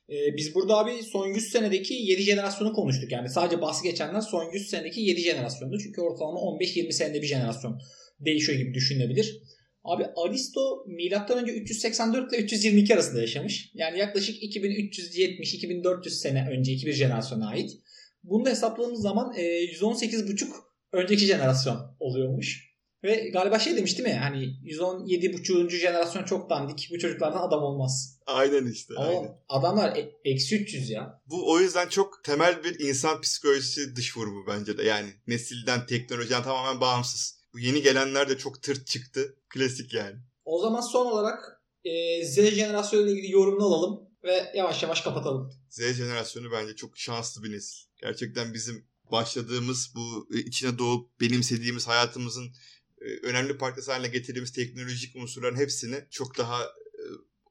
Ee, 0.10 0.38
biz 0.38 0.56
burada 0.56 0.78
abi 0.78 1.04
son 1.04 1.28
100 1.28 1.52
senedeki 1.52 1.94
7 1.94 2.22
jenerasyonu 2.22 2.74
konuştuk. 2.74 3.12
Yani 3.12 3.30
sadece 3.30 3.62
bahsi 3.62 3.84
geçenler 3.84 4.22
son 4.22 4.52
100 4.52 4.70
senedeki 4.70 5.02
7 5.02 5.22
jenerasyondu. 5.22 5.80
Çünkü 5.80 6.02
ortalama 6.02 6.40
15-20 6.40 6.92
senede 6.92 7.22
bir 7.22 7.28
jenerasyon 7.28 7.82
değişiyor 8.20 8.58
gibi 8.58 8.74
düşünülebilir. 8.74 9.42
Abi 9.84 10.06
Aristo 10.26 10.86
milattan 10.88 11.39
önce 11.39 11.52
384 11.52 12.34
ile 12.34 12.41
322 12.41 12.94
arasında 12.94 13.22
yaşamış. 13.22 13.72
Yani 13.74 14.00
yaklaşık 14.00 14.44
2370-2400 14.44 16.10
sene 16.10 16.48
önceki 16.52 16.86
bir 16.86 16.94
jenerasyona 16.94 17.48
ait. 17.48 17.72
Bunu 18.24 18.46
da 18.46 18.50
hesapladığımız 18.50 19.02
zaman 19.02 19.34
e, 19.36 19.41
118,5 19.41 20.48
önceki 20.91 21.26
jenerasyon 21.26 21.96
oluyormuş. 22.00 22.72
Ve 23.04 23.30
galiba 23.30 23.60
şey 23.60 23.78
demiş 23.78 23.98
değil 23.98 24.10
mi? 24.10 24.15
Hani 24.15 24.38
117,5. 24.63 25.70
jenerasyon 25.70 26.24
çok 26.24 26.50
dandik. 26.50 26.89
Bu 26.91 27.00
çocuklardan 27.00 27.48
adam 27.48 27.63
olmaz. 27.63 28.20
Aynen 28.26 28.72
işte. 28.72 28.94
Ama 28.98 29.08
aynen. 29.08 29.38
adamlar 29.50 29.96
e- 29.96 30.12
eksi 30.26 30.56
300 30.56 30.89
ya. 30.89 31.22
Bu 31.26 31.52
o 31.52 31.60
yüzden 31.60 31.88
çok 31.88 32.24
temel 32.24 32.63
bir 32.63 32.80
insan 32.80 33.22
psikolojisi 33.22 33.96
dış 33.96 34.17
vurumu 34.17 34.46
bence 34.48 34.78
de. 34.78 34.84
Yani 34.84 35.10
nesilden, 35.28 35.86
teknolojiden 35.86 36.44
tamamen 36.44 36.82
bağımsız. 36.82 37.41
Bu 37.54 37.60
yeni 37.60 37.82
gelenler 37.82 38.30
de 38.30 38.38
çok 38.38 38.62
tırt 38.62 38.88
çıktı. 38.88 39.36
Klasik 39.50 39.94
yani. 39.94 40.18
O 40.46 40.62
zaman 40.62 40.82
son 40.82 41.06
olarak 41.06 41.62
e, 41.84 42.26
Z 42.26 42.36
jenerasyonu 42.36 43.04
ile 43.04 43.12
ilgili 43.12 43.32
yorumunu 43.32 43.66
alalım 43.66 44.10
ve 44.24 44.52
yavaş 44.56 44.84
yavaş 44.84 45.02
kapatalım. 45.02 45.54
Z 45.70 45.94
jenerasyonu 45.94 46.52
bence 46.52 46.76
çok 46.76 46.98
şanslı 46.98 47.44
bir 47.44 47.52
nesil. 47.52 47.88
Gerçekten 48.02 48.54
bizim 48.54 48.88
başladığımız 49.12 49.96
bu 49.96 50.28
içine 50.34 50.78
doğup 50.78 51.22
benimsediğimiz 51.22 51.88
hayatımızın 51.88 52.54
e, 53.02 53.06
önemli 53.06 53.58
parçası 53.58 53.92
haline 53.92 54.08
getirdiğimiz 54.08 54.52
teknolojik 54.52 55.16
unsurların 55.16 55.58
hepsini 55.58 56.06
çok 56.10 56.38
daha 56.38 56.64
e, 56.64 57.04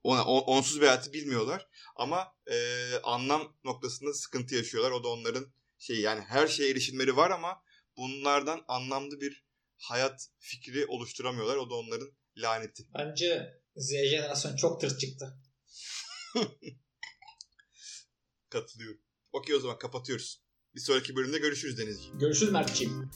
ona, 0.05 0.25
onsuz 0.25 0.81
bir 0.81 0.87
hayatı 0.87 1.13
bilmiyorlar. 1.13 1.69
Ama 1.97 2.35
e, 2.47 2.57
anlam 3.03 3.57
noktasında 3.65 4.15
sıkıntı 4.15 4.55
yaşıyorlar. 4.55 4.91
O 4.91 5.05
da 5.05 5.09
onların 5.09 5.47
şey 5.79 6.01
yani 6.01 6.21
her 6.21 6.49
şeye 6.49 6.71
erişimleri 6.71 7.17
var 7.17 7.31
ama 7.31 7.63
bunlardan 7.97 8.65
anlamlı 8.69 9.21
bir 9.21 9.45
hayat 9.81 10.29
fikri 10.39 10.87
oluşturamıyorlar. 10.87 11.57
O 11.57 11.71
da 11.71 11.75
onların 11.75 12.09
laneti. 12.37 12.87
Bence 12.95 13.61
Z 13.77 13.91
jenerasyon 13.91 14.57
çok 14.57 14.81
tırt 14.81 15.01
çıktı. 15.01 15.39
Katılıyorum. 18.51 19.01
Okey 19.33 19.57
o 19.57 19.61
zaman 19.61 19.79
kapatıyoruz. 19.79 20.43
Bir 20.75 20.81
sonraki 20.81 21.17
bölümde 21.17 21.39
görüşürüz 21.39 21.79
Denizciğim. 21.79 22.19
Görüşürüz 22.19 22.53
Mert'ciğim. 22.53 23.11